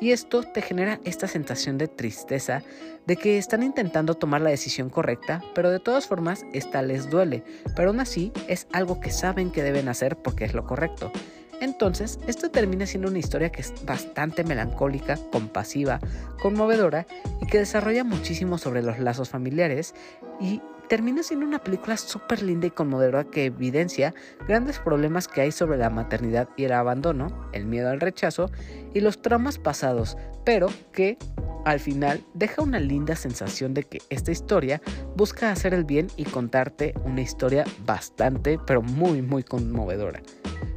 y 0.00 0.12
esto 0.12 0.42
te 0.44 0.62
genera 0.62 1.00
esta 1.04 1.26
sensación 1.26 1.78
de 1.78 1.88
tristeza 1.88 2.62
de 3.06 3.16
que 3.16 3.38
están 3.38 3.62
intentando 3.62 4.14
tomar 4.14 4.40
la 4.40 4.50
decisión 4.50 4.90
correcta, 4.90 5.42
pero 5.54 5.70
de 5.70 5.80
todas 5.80 6.06
formas 6.06 6.44
esta 6.52 6.82
les 6.82 7.08
duele, 7.08 7.44
pero 7.74 7.90
aún 7.90 8.00
así 8.00 8.32
es 8.48 8.66
algo 8.72 9.00
que 9.00 9.10
saben 9.10 9.50
que 9.50 9.62
deben 9.62 9.88
hacer 9.88 10.16
porque 10.16 10.44
es 10.44 10.54
lo 10.54 10.64
correcto. 10.64 11.12
Entonces, 11.60 12.18
esto 12.26 12.50
termina 12.50 12.86
siendo 12.86 13.08
una 13.08 13.18
historia 13.18 13.50
que 13.50 13.62
es 13.62 13.72
bastante 13.86 14.44
melancólica, 14.44 15.18
compasiva, 15.32 16.00
conmovedora 16.40 17.06
y 17.40 17.46
que 17.46 17.58
desarrolla 17.58 18.04
muchísimo 18.04 18.58
sobre 18.58 18.82
los 18.82 18.98
lazos 18.98 19.30
familiares 19.30 19.94
y 20.38 20.60
termina 20.88 21.22
siendo 21.22 21.46
una 21.46 21.58
película 21.58 21.96
súper 21.96 22.42
linda 22.42 22.66
y 22.66 22.70
conmovedora 22.70 23.24
que 23.24 23.46
evidencia 23.46 24.14
grandes 24.46 24.78
problemas 24.78 25.28
que 25.28 25.40
hay 25.40 25.52
sobre 25.52 25.78
la 25.78 25.90
maternidad 25.90 26.48
y 26.56 26.64
el 26.64 26.72
abandono, 26.72 27.48
el 27.52 27.66
miedo 27.66 27.90
al 27.90 28.00
rechazo 28.00 28.50
y 28.94 29.00
los 29.00 29.20
traumas 29.20 29.58
pasados, 29.58 30.16
pero 30.46 30.68
que 30.92 31.18
al 31.64 31.80
final 31.80 32.22
deja 32.32 32.62
una 32.62 32.78
linda 32.78 33.16
sensación 33.16 33.74
de 33.74 33.82
que 33.82 33.98
esta 34.08 34.30
historia 34.30 34.80
busca 35.16 35.50
hacer 35.50 35.74
el 35.74 35.82
bien 35.82 36.06
y 36.16 36.24
contarte 36.24 36.94
una 37.04 37.20
historia 37.20 37.64
bastante, 37.84 38.56
pero 38.64 38.80
muy, 38.80 39.20
muy 39.20 39.42
conmovedora. 39.42 40.22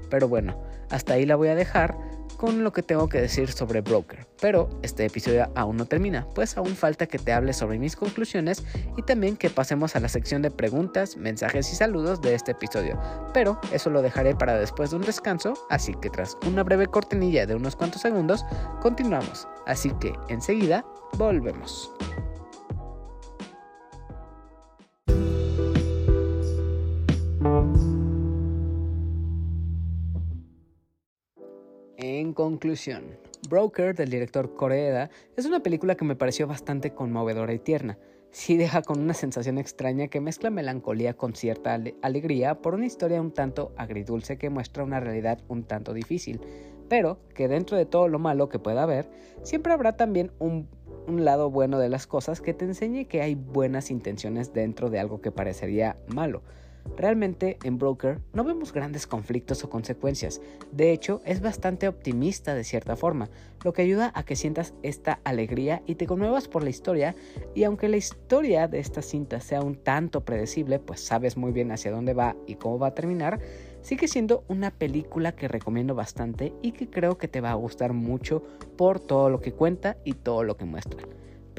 Pero 0.10 0.28
bueno, 0.28 0.60
hasta 0.90 1.14
ahí 1.14 1.28
la 1.28 1.36
voy 1.36 1.50
a 1.50 1.56
dejar 1.56 1.96
con 2.40 2.64
lo 2.64 2.72
que 2.72 2.82
tengo 2.82 3.10
que 3.10 3.20
decir 3.20 3.52
sobre 3.52 3.82
Broker. 3.82 4.26
Pero 4.40 4.70
este 4.82 5.06
episodio 5.06 5.52
aún 5.56 5.76
no 5.76 5.86
termina, 5.86 6.26
pues 6.34 6.56
aún 6.56 6.76
falta 6.76 7.06
que 7.06 7.20
te 7.20 7.34
hable 7.34 7.52
sobre 7.52 7.78
mis 7.78 7.98
conclusiones 7.98 8.64
y 8.96 9.02
también 9.02 9.36
que 9.36 9.50
pasemos 9.50 9.98
a 9.98 10.00
la 10.00 10.08
sección 10.08 10.42
de 10.42 10.50
preguntas, 10.50 11.18
mensajes 11.18 11.72
y 11.74 11.76
saludos 11.76 12.22
de 12.22 12.34
este 12.34 12.54
episodio. 12.54 12.98
Pero 13.34 13.60
eso 13.74 13.90
lo 13.90 14.02
dejaré 14.02 14.36
para 14.36 14.58
después 14.58 14.92
de 14.92 14.96
un 14.96 15.02
descanso, 15.02 15.54
así 15.70 15.94
que 16.02 16.10
tras 16.10 16.38
una 16.48 16.64
breve 16.64 16.88
cortinilla 16.88 17.46
de 17.46 17.56
unos 17.56 17.76
cuantos 17.76 18.02
segundos, 18.02 18.46
continuamos. 18.82 19.46
Así 19.66 19.92
que 20.00 20.14
enseguida 20.30 20.86
volvemos. 21.18 21.92
Conclusión, 32.40 33.04
Broker 33.50 33.94
del 33.94 34.12
director 34.12 34.56
Koreeda 34.56 35.10
es 35.36 35.46
una 35.46 35.60
película 35.60 35.96
que 35.96 36.06
me 36.06 36.16
pareció 36.16 36.48
bastante 36.48 36.94
conmovedora 36.94 37.52
y 37.52 37.60
tierna. 37.60 37.98
Sí 38.32 38.56
deja 38.56 38.82
con 38.82 39.02
una 39.02 39.14
sensación 39.14 39.58
extraña 39.58 40.08
que 40.08 40.22
mezcla 40.22 40.50
melancolía 40.50 41.18
con 41.18 41.36
cierta 41.36 41.78
alegría 42.02 42.62
por 42.62 42.76
una 42.76 42.86
historia 42.86 43.20
un 43.20 43.34
tanto 43.34 43.74
agridulce 43.76 44.38
que 44.38 44.50
muestra 44.50 44.86
una 44.86 45.02
realidad 45.02 45.40
un 45.50 45.66
tanto 45.66 45.94
difícil, 45.94 46.40
pero 46.88 47.20
que 47.36 47.50
dentro 47.50 47.76
de 47.76 47.86
todo 47.86 48.08
lo 48.08 48.20
malo 48.20 48.48
que 48.48 48.58
pueda 48.58 48.84
haber, 48.84 49.10
siempre 49.44 49.74
habrá 49.74 49.98
también 49.98 50.32
un, 50.40 50.70
un 51.08 51.26
lado 51.26 51.52
bueno 51.52 51.78
de 51.78 51.90
las 51.90 52.08
cosas 52.08 52.40
que 52.40 52.54
te 52.54 52.64
enseñe 52.64 53.10
que 53.10 53.22
hay 53.22 53.36
buenas 53.36 53.92
intenciones 53.92 54.54
dentro 54.54 54.90
de 54.90 55.00
algo 55.00 55.20
que 55.20 55.34
parecería 55.34 55.98
malo. 56.08 56.42
Realmente 56.98 57.58
en 57.64 57.78
Broker 57.78 58.20
no 58.34 58.44
vemos 58.44 58.74
grandes 58.74 59.08
conflictos 59.08 59.64
o 59.64 59.70
consecuencias, 59.70 60.42
de 60.72 60.92
hecho 60.92 61.22
es 61.26 61.42
bastante 61.42 61.88
optimista 61.88 62.54
de 62.56 62.64
cierta 62.64 62.96
forma, 62.96 63.30
lo 63.64 63.74
que 63.74 63.82
ayuda 63.82 64.12
a 64.16 64.24
que 64.24 64.36
sientas 64.36 64.74
esta 64.84 65.20
alegría 65.24 65.82
y 65.86 65.96
te 65.96 66.08
conmuevas 66.08 66.48
por 66.48 66.64
la 66.64 66.70
historia 66.70 67.16
y 67.56 67.64
aunque 67.64 67.90
la 67.90 67.98
historia 67.98 68.68
de 68.68 68.80
esta 68.80 69.02
cinta 69.02 69.40
sea 69.40 69.62
un 69.62 69.76
tanto 69.76 70.26
predecible, 70.26 70.80
pues 70.80 71.02
sabes 71.02 71.38
muy 71.38 71.52
bien 71.52 71.72
hacia 71.72 71.92
dónde 71.92 72.14
va 72.14 72.36
y 72.48 72.56
cómo 72.56 72.80
va 72.80 72.88
a 72.88 72.96
terminar, 72.96 73.40
sigue 73.82 74.08
siendo 74.08 74.44
una 74.48 74.72
película 74.72 75.36
que 75.36 75.48
recomiendo 75.48 75.96
bastante 75.96 76.54
y 76.62 76.72
que 76.74 76.90
creo 76.90 77.18
que 77.18 77.28
te 77.28 77.42
va 77.42 77.52
a 77.52 77.56
gustar 77.56 77.94
mucho 77.94 78.44
por 78.78 79.00
todo 79.00 79.30
lo 79.30 79.40
que 79.42 79.54
cuenta 79.54 79.98
y 80.04 80.14
todo 80.14 80.44
lo 80.44 80.58
que 80.58 80.66
muestra. 80.66 81.04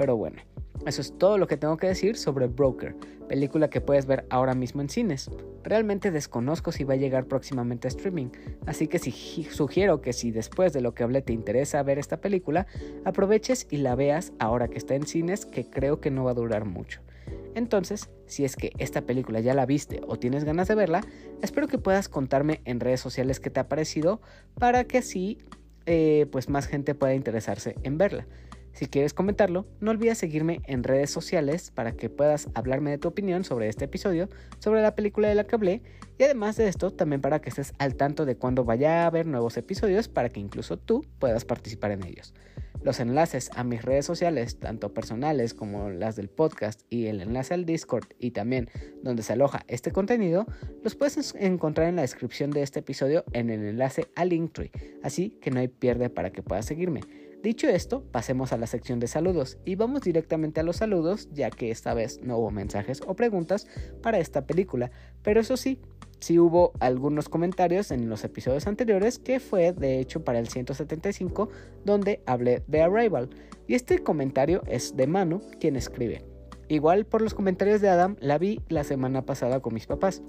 Pero 0.00 0.16
bueno, 0.16 0.38
eso 0.86 1.02
es 1.02 1.18
todo 1.18 1.36
lo 1.36 1.46
que 1.46 1.58
tengo 1.58 1.76
que 1.76 1.88
decir 1.88 2.16
sobre 2.16 2.46
Broker, 2.46 2.96
película 3.28 3.68
que 3.68 3.82
puedes 3.82 4.06
ver 4.06 4.24
ahora 4.30 4.54
mismo 4.54 4.80
en 4.80 4.88
cines. 4.88 5.30
Realmente 5.62 6.10
desconozco 6.10 6.72
si 6.72 6.84
va 6.84 6.94
a 6.94 6.96
llegar 6.96 7.26
próximamente 7.26 7.86
a 7.86 7.90
streaming, 7.90 8.28
así 8.64 8.86
que 8.86 8.98
si, 8.98 9.12
sugiero 9.50 10.00
que 10.00 10.14
si 10.14 10.30
después 10.30 10.72
de 10.72 10.80
lo 10.80 10.94
que 10.94 11.02
hablé 11.02 11.20
te 11.20 11.34
interesa 11.34 11.82
ver 11.82 11.98
esta 11.98 12.22
película, 12.22 12.66
aproveches 13.04 13.66
y 13.70 13.76
la 13.76 13.94
veas 13.94 14.32
ahora 14.38 14.68
que 14.68 14.78
está 14.78 14.94
en 14.94 15.06
cines, 15.06 15.44
que 15.44 15.68
creo 15.68 16.00
que 16.00 16.10
no 16.10 16.24
va 16.24 16.30
a 16.30 16.34
durar 16.34 16.64
mucho. 16.64 17.02
Entonces, 17.54 18.08
si 18.24 18.46
es 18.46 18.56
que 18.56 18.72
esta 18.78 19.02
película 19.02 19.40
ya 19.40 19.52
la 19.52 19.66
viste 19.66 20.00
o 20.06 20.16
tienes 20.16 20.44
ganas 20.44 20.66
de 20.66 20.76
verla, 20.76 21.02
espero 21.42 21.68
que 21.68 21.76
puedas 21.76 22.08
contarme 22.08 22.62
en 22.64 22.80
redes 22.80 23.02
sociales 23.02 23.38
qué 23.38 23.50
te 23.50 23.60
ha 23.60 23.68
parecido 23.68 24.22
para 24.54 24.84
que 24.84 24.96
así 24.96 25.36
eh, 25.84 26.26
pues 26.32 26.48
más 26.48 26.68
gente 26.68 26.94
pueda 26.94 27.14
interesarse 27.14 27.76
en 27.82 27.98
verla. 27.98 28.26
Si 28.80 28.86
quieres 28.86 29.12
comentarlo, 29.12 29.66
no 29.80 29.90
olvides 29.90 30.16
seguirme 30.16 30.62
en 30.64 30.84
redes 30.84 31.10
sociales 31.10 31.70
para 31.70 31.92
que 31.92 32.08
puedas 32.08 32.48
hablarme 32.54 32.90
de 32.90 32.96
tu 32.96 33.08
opinión 33.08 33.44
sobre 33.44 33.68
este 33.68 33.84
episodio, 33.84 34.30
sobre 34.58 34.80
la 34.80 34.94
película 34.94 35.28
de 35.28 35.34
la 35.34 35.44
que 35.44 35.54
hablé 35.54 35.82
y 36.16 36.22
además 36.22 36.56
de 36.56 36.66
esto 36.66 36.90
también 36.90 37.20
para 37.20 37.42
que 37.42 37.50
estés 37.50 37.74
al 37.76 37.94
tanto 37.96 38.24
de 38.24 38.36
cuando 38.38 38.64
vaya 38.64 39.02
a 39.02 39.06
haber 39.06 39.26
nuevos 39.26 39.58
episodios 39.58 40.08
para 40.08 40.30
que 40.30 40.40
incluso 40.40 40.78
tú 40.78 41.04
puedas 41.18 41.44
participar 41.44 41.90
en 41.90 42.06
ellos. 42.06 42.32
Los 42.82 43.00
enlaces 43.00 43.50
a 43.54 43.64
mis 43.64 43.82
redes 43.82 44.06
sociales, 44.06 44.58
tanto 44.58 44.94
personales 44.94 45.52
como 45.52 45.90
las 45.90 46.16
del 46.16 46.30
podcast 46.30 46.80
y 46.88 47.08
el 47.08 47.20
enlace 47.20 47.52
al 47.52 47.66
Discord 47.66 48.06
y 48.18 48.30
también 48.30 48.70
donde 49.02 49.22
se 49.22 49.34
aloja 49.34 49.62
este 49.68 49.92
contenido, 49.92 50.46
los 50.82 50.94
puedes 50.94 51.34
encontrar 51.34 51.88
en 51.88 51.96
la 51.96 52.02
descripción 52.02 52.50
de 52.50 52.62
este 52.62 52.78
episodio 52.78 53.24
en 53.34 53.50
el 53.50 53.62
enlace 53.62 54.06
al 54.16 54.30
Linktree, 54.30 54.70
así 55.02 55.36
que 55.42 55.50
no 55.50 55.60
hay 55.60 55.68
pierde 55.68 56.08
para 56.08 56.32
que 56.32 56.42
puedas 56.42 56.64
seguirme. 56.64 57.02
Dicho 57.42 57.68
esto, 57.68 58.02
pasemos 58.02 58.52
a 58.52 58.58
la 58.58 58.66
sección 58.66 59.00
de 59.00 59.06
saludos 59.06 59.56
y 59.64 59.74
vamos 59.74 60.02
directamente 60.02 60.60
a 60.60 60.62
los 60.62 60.76
saludos 60.76 61.30
ya 61.32 61.48
que 61.48 61.70
esta 61.70 61.94
vez 61.94 62.20
no 62.22 62.36
hubo 62.36 62.50
mensajes 62.50 63.00
o 63.06 63.16
preguntas 63.16 63.66
para 64.02 64.18
esta 64.18 64.46
película, 64.46 64.90
pero 65.22 65.40
eso 65.40 65.56
sí, 65.56 65.78
sí 66.18 66.38
hubo 66.38 66.72
algunos 66.80 67.30
comentarios 67.30 67.92
en 67.92 68.10
los 68.10 68.24
episodios 68.24 68.66
anteriores 68.66 69.18
que 69.18 69.40
fue 69.40 69.72
de 69.72 70.00
hecho 70.00 70.22
para 70.22 70.38
el 70.38 70.48
175 70.48 71.48
donde 71.82 72.20
hablé 72.26 72.62
de 72.66 72.82
Arrival 72.82 73.30
y 73.66 73.74
este 73.74 74.00
comentario 74.00 74.62
es 74.66 74.94
de 74.94 75.06
Manu 75.06 75.40
quien 75.58 75.76
escribe. 75.76 76.22
Igual 76.68 77.06
por 77.06 77.22
los 77.22 77.32
comentarios 77.32 77.80
de 77.80 77.88
Adam 77.88 78.16
la 78.20 78.36
vi 78.36 78.60
la 78.68 78.84
semana 78.84 79.24
pasada 79.24 79.60
con 79.60 79.72
mis 79.72 79.86
papás. 79.86 80.22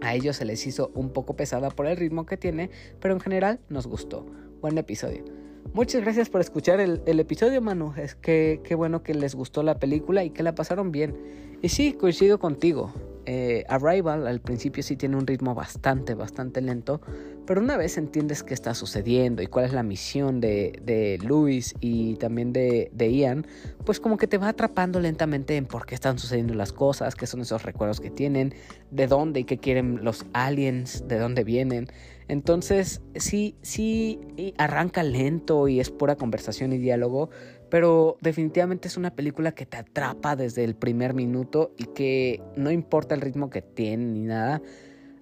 A 0.00 0.16
ellos 0.16 0.34
se 0.34 0.44
les 0.44 0.66
hizo 0.66 0.90
un 0.94 1.12
poco 1.12 1.36
pesada 1.36 1.70
por 1.70 1.86
el 1.86 1.96
ritmo 1.96 2.26
que 2.26 2.36
tiene, 2.36 2.68
pero 2.98 3.14
en 3.14 3.20
general 3.20 3.60
nos 3.68 3.86
gustó. 3.86 4.26
Buen 4.60 4.76
episodio. 4.76 5.47
Muchas 5.72 6.02
gracias 6.02 6.28
por 6.28 6.40
escuchar 6.40 6.80
el, 6.80 7.20
episodio, 7.20 7.60
Manu. 7.60 7.92
Es 7.96 8.14
que 8.14 8.60
qué 8.64 8.74
bueno 8.74 9.02
que 9.02 9.14
les 9.14 9.34
gustó 9.34 9.62
la 9.62 9.78
película 9.78 10.24
y 10.24 10.30
que 10.30 10.42
la 10.42 10.54
pasaron 10.54 10.90
bien. 10.90 11.16
Y 11.62 11.68
sí, 11.68 11.92
coincido 11.92 12.38
contigo. 12.38 12.92
Eh, 13.26 13.64
Arrival 13.68 14.26
al 14.26 14.40
principio 14.40 14.82
sí 14.82 14.96
tiene 14.96 15.16
un 15.16 15.26
ritmo 15.26 15.54
bastante, 15.54 16.14
bastante 16.14 16.62
lento, 16.62 17.02
pero 17.46 17.60
una 17.60 17.76
vez 17.76 17.98
entiendes 17.98 18.42
qué 18.42 18.54
está 18.54 18.72
sucediendo 18.72 19.42
y 19.42 19.46
cuál 19.46 19.66
es 19.66 19.74
la 19.74 19.82
misión 19.82 20.40
de, 20.40 21.18
Luis 21.22 21.74
y 21.78 22.14
también 22.14 22.54
de, 22.54 22.90
de, 22.94 23.12
Ian, 23.12 23.46
pues 23.84 24.00
como 24.00 24.16
que 24.16 24.26
te 24.26 24.38
va 24.38 24.48
atrapando 24.48 24.98
lentamente 24.98 25.56
en 25.56 25.66
por 25.66 25.84
qué 25.84 25.94
están 25.94 26.18
sucediendo 26.18 26.54
las 26.54 26.72
cosas, 26.72 27.14
qué 27.14 27.26
son 27.26 27.42
esos 27.42 27.64
recuerdos 27.64 28.00
que 28.00 28.10
tienen, 28.10 28.54
de 28.90 29.06
dónde 29.06 29.40
y 29.40 29.44
qué 29.44 29.58
quieren 29.58 30.02
los 30.02 30.24
aliens, 30.32 31.06
de 31.06 31.18
dónde 31.18 31.44
vienen. 31.44 31.88
Entonces, 32.28 33.00
sí, 33.14 33.56
sí, 33.62 34.20
arranca 34.58 35.02
lento 35.02 35.66
y 35.66 35.80
es 35.80 35.90
pura 35.90 36.16
conversación 36.16 36.72
y 36.74 36.78
diálogo, 36.78 37.30
pero 37.70 38.18
definitivamente 38.20 38.88
es 38.88 38.96
una 38.96 39.14
película 39.14 39.52
que 39.52 39.64
te 39.66 39.78
atrapa 39.78 40.36
desde 40.36 40.64
el 40.64 40.74
primer 40.74 41.14
minuto 41.14 41.72
y 41.78 41.84
que 41.84 42.42
no 42.54 42.70
importa 42.70 43.14
el 43.14 43.22
ritmo 43.22 43.48
que 43.48 43.62
tiene 43.62 44.04
ni 44.04 44.20
nada, 44.20 44.60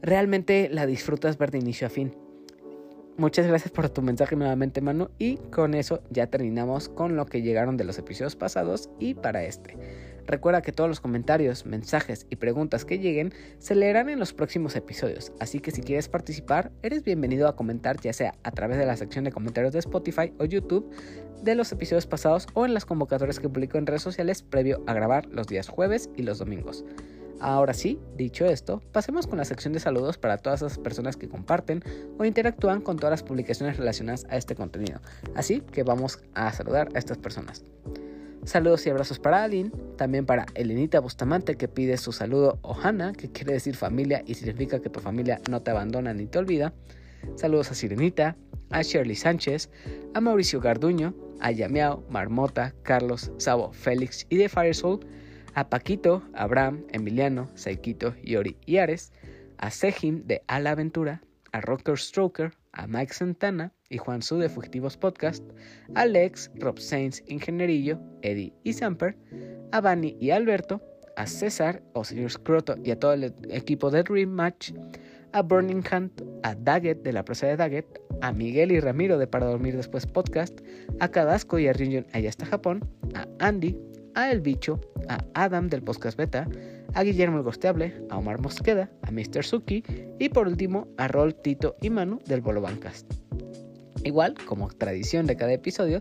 realmente 0.02 0.68
la 0.70 0.86
disfrutas 0.86 1.38
ver 1.38 1.52
de 1.52 1.58
inicio 1.58 1.86
a 1.86 1.90
fin. 1.90 2.12
Muchas 3.18 3.46
gracias 3.46 3.72
por 3.72 3.88
tu 3.88 4.02
mensaje 4.02 4.36
nuevamente, 4.36 4.82
Manu. 4.82 5.08
Y 5.18 5.36
con 5.36 5.72
eso 5.72 6.02
ya 6.10 6.26
terminamos 6.26 6.90
con 6.90 7.16
lo 7.16 7.24
que 7.24 7.40
llegaron 7.40 7.78
de 7.78 7.84
los 7.84 7.96
episodios 7.98 8.36
pasados 8.36 8.90
y 8.98 9.14
para 9.14 9.42
este. 9.44 9.78
Recuerda 10.26 10.62
que 10.62 10.72
todos 10.72 10.88
los 10.88 11.00
comentarios, 11.00 11.66
mensajes 11.66 12.26
y 12.30 12.36
preguntas 12.36 12.84
que 12.84 12.98
lleguen 12.98 13.32
se 13.58 13.74
leerán 13.74 14.08
en 14.08 14.18
los 14.18 14.32
próximos 14.32 14.74
episodios, 14.74 15.32
así 15.38 15.60
que 15.60 15.70
si 15.70 15.82
quieres 15.82 16.08
participar, 16.08 16.72
eres 16.82 17.04
bienvenido 17.04 17.46
a 17.48 17.54
comentar 17.54 18.00
ya 18.00 18.12
sea 18.12 18.34
a 18.42 18.50
través 18.50 18.78
de 18.78 18.86
la 18.86 18.96
sección 18.96 19.24
de 19.24 19.32
comentarios 19.32 19.72
de 19.72 19.78
Spotify 19.78 20.32
o 20.38 20.44
YouTube 20.44 20.90
de 21.42 21.54
los 21.54 21.70
episodios 21.70 22.06
pasados 22.06 22.46
o 22.54 22.66
en 22.66 22.74
las 22.74 22.84
convocatorias 22.84 23.38
que 23.38 23.48
publico 23.48 23.78
en 23.78 23.86
redes 23.86 24.02
sociales 24.02 24.42
previo 24.42 24.82
a 24.86 24.94
grabar 24.94 25.26
los 25.26 25.46
días 25.46 25.68
jueves 25.68 26.10
y 26.16 26.22
los 26.22 26.38
domingos. 26.38 26.84
Ahora 27.38 27.74
sí, 27.74 28.00
dicho 28.16 28.46
esto, 28.46 28.80
pasemos 28.92 29.26
con 29.26 29.38
la 29.38 29.44
sección 29.44 29.74
de 29.74 29.80
saludos 29.80 30.16
para 30.16 30.38
todas 30.38 30.62
esas 30.62 30.78
personas 30.78 31.16
que 31.16 31.28
comparten 31.28 31.84
o 32.18 32.24
interactúan 32.24 32.80
con 32.80 32.96
todas 32.96 33.10
las 33.10 33.22
publicaciones 33.22 33.76
relacionadas 33.76 34.26
a 34.30 34.36
este 34.36 34.54
contenido. 34.54 35.00
Así 35.34 35.60
que 35.60 35.82
vamos 35.82 36.18
a 36.34 36.50
saludar 36.52 36.88
a 36.94 36.98
estas 36.98 37.18
personas. 37.18 37.62
Saludos 38.46 38.86
y 38.86 38.90
abrazos 38.90 39.18
para 39.18 39.42
Aline, 39.42 39.72
también 39.96 40.24
para 40.24 40.46
Elenita 40.54 41.00
Bustamante 41.00 41.56
que 41.56 41.66
pide 41.66 41.96
su 41.96 42.12
saludo 42.12 42.60
Ohana, 42.62 43.12
que 43.12 43.28
quiere 43.32 43.52
decir 43.52 43.74
familia 43.74 44.22
y 44.24 44.34
significa 44.34 44.80
que 44.80 44.88
tu 44.88 45.00
familia 45.00 45.40
no 45.50 45.62
te 45.62 45.72
abandona 45.72 46.14
ni 46.14 46.28
te 46.28 46.38
olvida. 46.38 46.72
Saludos 47.34 47.72
a 47.72 47.74
Sirenita, 47.74 48.36
a 48.70 48.82
Shirley 48.82 49.16
Sánchez, 49.16 49.68
a 50.14 50.20
Mauricio 50.20 50.60
Garduño, 50.60 51.12
a 51.40 51.50
Yameao, 51.50 52.06
Marmota, 52.08 52.72
Carlos, 52.84 53.32
Sabo, 53.36 53.72
Félix 53.72 54.26
y 54.28 54.36
de 54.36 54.48
Firesoul 54.48 55.00
a 55.54 55.68
Paquito, 55.68 56.22
Abraham, 56.32 56.84
Emiliano, 56.92 57.50
Saikito, 57.56 58.14
Yori 58.22 58.56
y 58.64 58.76
Ares, 58.76 59.12
a 59.58 59.72
Sejim 59.72 60.24
de 60.24 60.42
A 60.46 60.60
la 60.60 60.70
Aventura, 60.70 61.20
a 61.50 61.60
Rocker 61.62 61.98
Stroker, 61.98 62.52
a 62.70 62.86
Mike 62.86 63.12
Santana 63.12 63.72
y 63.88 63.98
Juan 63.98 64.22
Su 64.22 64.38
de 64.38 64.48
Fugitivos 64.48 64.96
Podcast, 64.96 65.42
a 65.94 66.06
Lex, 66.06 66.50
Rob 66.56 66.78
Sainz, 66.78 67.22
Ingenierillo, 67.26 67.98
Eddie 68.22 68.52
y 68.64 68.72
Samper, 68.72 69.16
a 69.72 69.80
Bani 69.80 70.16
y 70.20 70.30
Alberto, 70.30 70.82
a 71.16 71.26
César 71.26 71.82
o 71.94 72.04
Señor 72.04 72.30
Scroto 72.30 72.76
y 72.84 72.90
a 72.90 72.98
todo 72.98 73.14
el 73.14 73.34
equipo 73.50 73.90
de 73.90 74.02
Dream 74.02 74.30
Match, 74.30 74.72
a 75.32 75.42
Burning 75.42 75.82
Hunt, 75.92 76.22
a 76.42 76.54
Daggett 76.54 77.02
de 77.02 77.12
la 77.12 77.24
presa 77.24 77.46
de 77.46 77.56
Daggett, 77.56 78.00
a 78.20 78.32
Miguel 78.32 78.72
y 78.72 78.80
Ramiro 78.80 79.18
de 79.18 79.26
Para 79.26 79.46
Dormir 79.46 79.76
Después 79.76 80.06
Podcast, 80.06 80.60
a 81.00 81.08
Cadasco 81.08 81.58
y 81.58 81.68
a 81.68 81.72
Ryunjun 81.72 82.06
allá 82.12 82.28
hasta 82.28 82.46
Japón, 82.46 82.88
a 83.14 83.26
Andy, 83.38 83.78
a 84.14 84.30
El 84.30 84.40
Bicho, 84.40 84.80
a 85.08 85.18
Adam 85.34 85.68
del 85.68 85.82
Podcast 85.82 86.16
Beta, 86.16 86.48
a 86.94 87.02
Guillermo 87.02 87.38
el 87.38 87.42
Gosteable, 87.42 87.94
a 88.08 88.16
Omar 88.16 88.40
Mosqueda, 88.40 88.90
a 89.02 89.10
Mr. 89.10 89.44
Suki 89.44 89.84
y 90.18 90.28
por 90.30 90.48
último 90.48 90.88
a 90.96 91.08
Rol, 91.08 91.34
Tito 91.34 91.76
y 91.82 91.90
Manu 91.90 92.18
del 92.26 92.40
Bolo 92.40 92.62
Bancast. 92.62 93.25
Igual, 94.06 94.36
como 94.46 94.68
tradición 94.68 95.26
de 95.26 95.34
cada 95.34 95.52
episodio, 95.52 96.00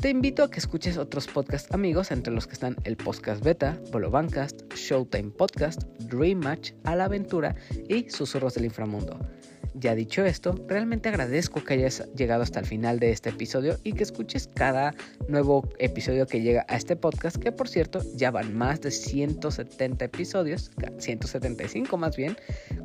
te 0.00 0.08
invito 0.08 0.42
a 0.42 0.50
que 0.50 0.58
escuches 0.58 0.96
otros 0.96 1.26
podcast 1.26 1.70
amigos, 1.74 2.10
entre 2.10 2.32
los 2.32 2.46
que 2.46 2.54
están 2.54 2.76
el 2.84 2.96
Podcast 2.96 3.44
Beta, 3.44 3.78
Bolo 3.92 4.10
Bancast, 4.10 4.72
Showtime 4.72 5.32
Podcast, 5.32 5.82
Dream 5.98 6.38
Match, 6.38 6.72
A 6.84 6.96
la 6.96 7.04
Aventura 7.04 7.54
y 7.90 8.08
Susurros 8.08 8.54
del 8.54 8.64
Inframundo. 8.64 9.20
Ya 9.74 9.94
dicho 9.94 10.24
esto, 10.24 10.54
realmente 10.68 11.08
agradezco 11.08 11.64
que 11.64 11.74
hayas 11.74 12.06
llegado 12.14 12.42
hasta 12.42 12.60
el 12.60 12.66
final 12.66 12.98
de 12.98 13.10
este 13.10 13.30
episodio 13.30 13.78
y 13.82 13.94
que 13.94 14.02
escuches 14.02 14.46
cada 14.54 14.94
nuevo 15.28 15.66
episodio 15.78 16.26
que 16.26 16.42
llega 16.42 16.66
a 16.68 16.76
este 16.76 16.94
podcast, 16.94 17.36
que 17.36 17.52
por 17.52 17.68
cierto 17.68 18.00
ya 18.14 18.30
van 18.30 18.54
más 18.54 18.82
de 18.82 18.90
170 18.90 20.04
episodios, 20.04 20.70
175 20.98 21.96
más 21.96 22.16
bien, 22.16 22.36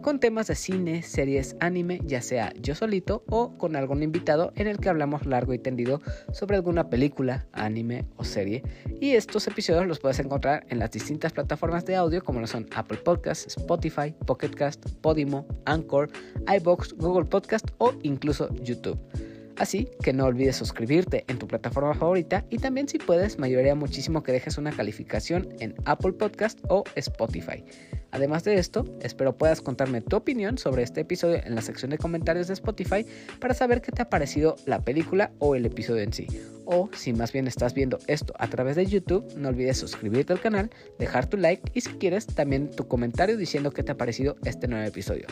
con 0.02 0.19
temas 0.19 0.47
de 0.47 0.56
cine, 0.56 1.04
series, 1.04 1.58
anime, 1.60 2.00
ya 2.06 2.21
sea 2.21 2.54
yo 2.62 2.73
solito 2.73 3.23
o 3.28 3.58
con 3.58 3.76
algún 3.76 4.02
invitado 4.02 4.54
en 4.56 4.67
el 4.67 4.78
que 4.78 4.88
hablamos 4.88 5.26
largo 5.26 5.54
y 5.54 5.60
tendido 5.60 6.02
sobre 6.32 6.56
alguna 6.56 6.89
película, 6.89 7.47
anime 7.52 8.06
o 8.15 8.23
serie. 8.23 8.63
Y 9.02 9.12
estos 9.12 9.45
episodios 9.47 9.88
los 9.88 10.00
puedes 10.00 10.19
encontrar 10.19 10.65
en 10.69 10.80
las 10.80 10.91
distintas 10.91 11.34
plataformas 11.34 11.86
de 11.86 11.95
audio 11.95 12.23
como 12.23 12.39
lo 12.39 12.47
son 12.47 12.65
Apple 12.73 13.00
Podcasts, 13.00 13.58
Spotify, 13.58 14.13
Pocket 14.26 14.52
Cast, 14.52 14.89
Podimo, 15.02 15.45
Anchor, 15.65 16.10
iBox, 16.56 16.76
Google 16.97 17.25
Podcast 17.25 17.69
o 17.77 17.93
incluso 18.03 18.53
YouTube. 18.55 18.99
Así 19.57 19.89
que 20.03 20.13
no 20.13 20.25
olvides 20.25 20.55
suscribirte 20.55 21.25
en 21.27 21.39
tu 21.39 21.47
plataforma 21.47 21.93
favorita 21.95 22.45
y 22.49 22.57
también 22.57 22.87
si 22.87 22.99
puedes 22.99 23.39
me 23.39 23.47
ayudaría 23.47 23.73
muchísimo 23.73 24.21
que 24.21 24.31
dejes 24.31 24.57
una 24.57 24.71
calificación 24.71 25.49
en 25.59 25.73
Apple 25.85 26.13
Podcast 26.13 26.59
o 26.69 26.83
Spotify. 26.95 27.63
Además 28.17 28.43
de 28.43 28.56
esto, 28.56 28.84
espero 28.99 29.38
puedas 29.38 29.62
contarme 29.62 30.01
tu 30.01 30.15
opinión 30.15 30.58
sobre 30.58 30.82
este 30.82 31.01
episodio 31.01 31.39
en 31.45 31.53
la 31.53 31.62
sección 31.62 31.91
de 31.91 31.99
comentarios 31.99 32.47
de 32.47 32.56
Spotify 32.56 33.06
para 33.39 33.53
saber 33.53 33.80
qué 33.80 33.91
te 33.91 34.01
ha 34.01 34.10
parecido 34.10 34.56
la 34.65 34.84
película 34.84 35.30
o 35.38 35.53
el 35.53 35.67
episodio 35.67 36.01
en 36.01 36.12
sí. 36.12 36.25
O 36.65 36.89
si 36.95 37.13
más 37.13 37.32
bien 37.32 37.45
estás 37.45 37.75
viendo 37.75 37.99
esto 38.08 38.34
a 38.39 38.47
través 38.47 38.75
de 38.75 38.88
YouTube, 38.88 39.23
no 39.38 39.49
olvides 39.49 39.77
suscribirte 39.77 40.34
al 40.34 40.41
canal, 40.41 40.71
dejar 40.97 41.27
tu 41.27 41.38
like 41.38 41.62
y 41.75 41.82
si 41.82 41.91
quieres 41.91 42.25
también 42.25 42.71
tu 42.71 42.88
comentario 42.88 43.38
diciendo 43.38 43.69
qué 43.69 43.84
te 43.84 43.91
ha 43.91 43.97
parecido 43.97 44.36
este 44.43 44.67
nuevo 44.67 44.88
episodio. 44.88 45.27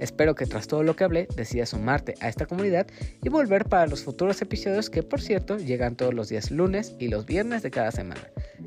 Espero 0.00 0.34
que 0.34 0.44
tras 0.44 0.66
todo 0.66 0.82
lo 0.82 0.96
que 0.96 1.04
hablé 1.04 1.28
decidas 1.34 1.70
sumarte 1.70 2.14
a 2.20 2.28
esta 2.28 2.46
comunidad 2.46 2.86
y 3.22 3.30
volver 3.30 3.64
para 3.64 3.86
los 3.86 4.02
futuros 4.02 4.42
episodios 4.42 4.90
que 4.90 5.02
por 5.02 5.22
cierto 5.22 5.56
llegan 5.56 5.96
todos 5.96 6.12
los 6.12 6.28
días 6.28 6.50
lunes 6.50 6.94
y 6.98 7.08
los 7.08 7.24
viernes 7.24 7.62
de 7.62 7.70
cada 7.70 7.90
semana. 7.90 8.20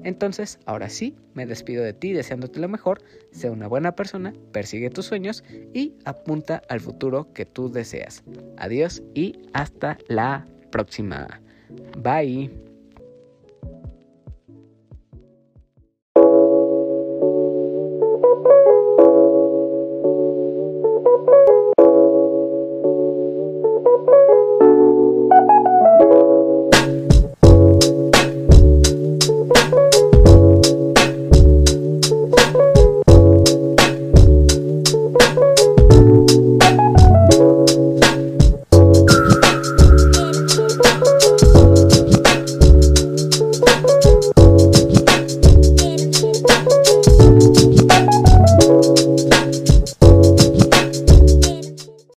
Entonces, 0.04 0.60
ahora 0.66 0.90
sí, 0.90 1.16
me 1.34 1.46
despido 1.46 1.84
de 1.84 1.94
ti 1.94 2.14
deseándote 2.14 2.60
lo 2.60 2.70
mejor, 2.70 3.02
sea 3.32 3.52
una 3.52 3.68
buena 3.68 3.96
persona, 3.96 4.34
persigue 4.52 4.90
tus 4.90 5.06
sueños 5.06 5.44
y 5.74 5.94
apunta 6.06 6.62
al 6.70 6.80
futuro 6.80 7.32
que 7.34 7.46
tú 7.46 7.70
deseas. 7.70 8.24
Adiós 8.58 9.02
y 9.14 9.40
hasta 9.54 9.98
la 10.08 10.46
próxima. 10.72 11.42
Bye. 11.98 12.67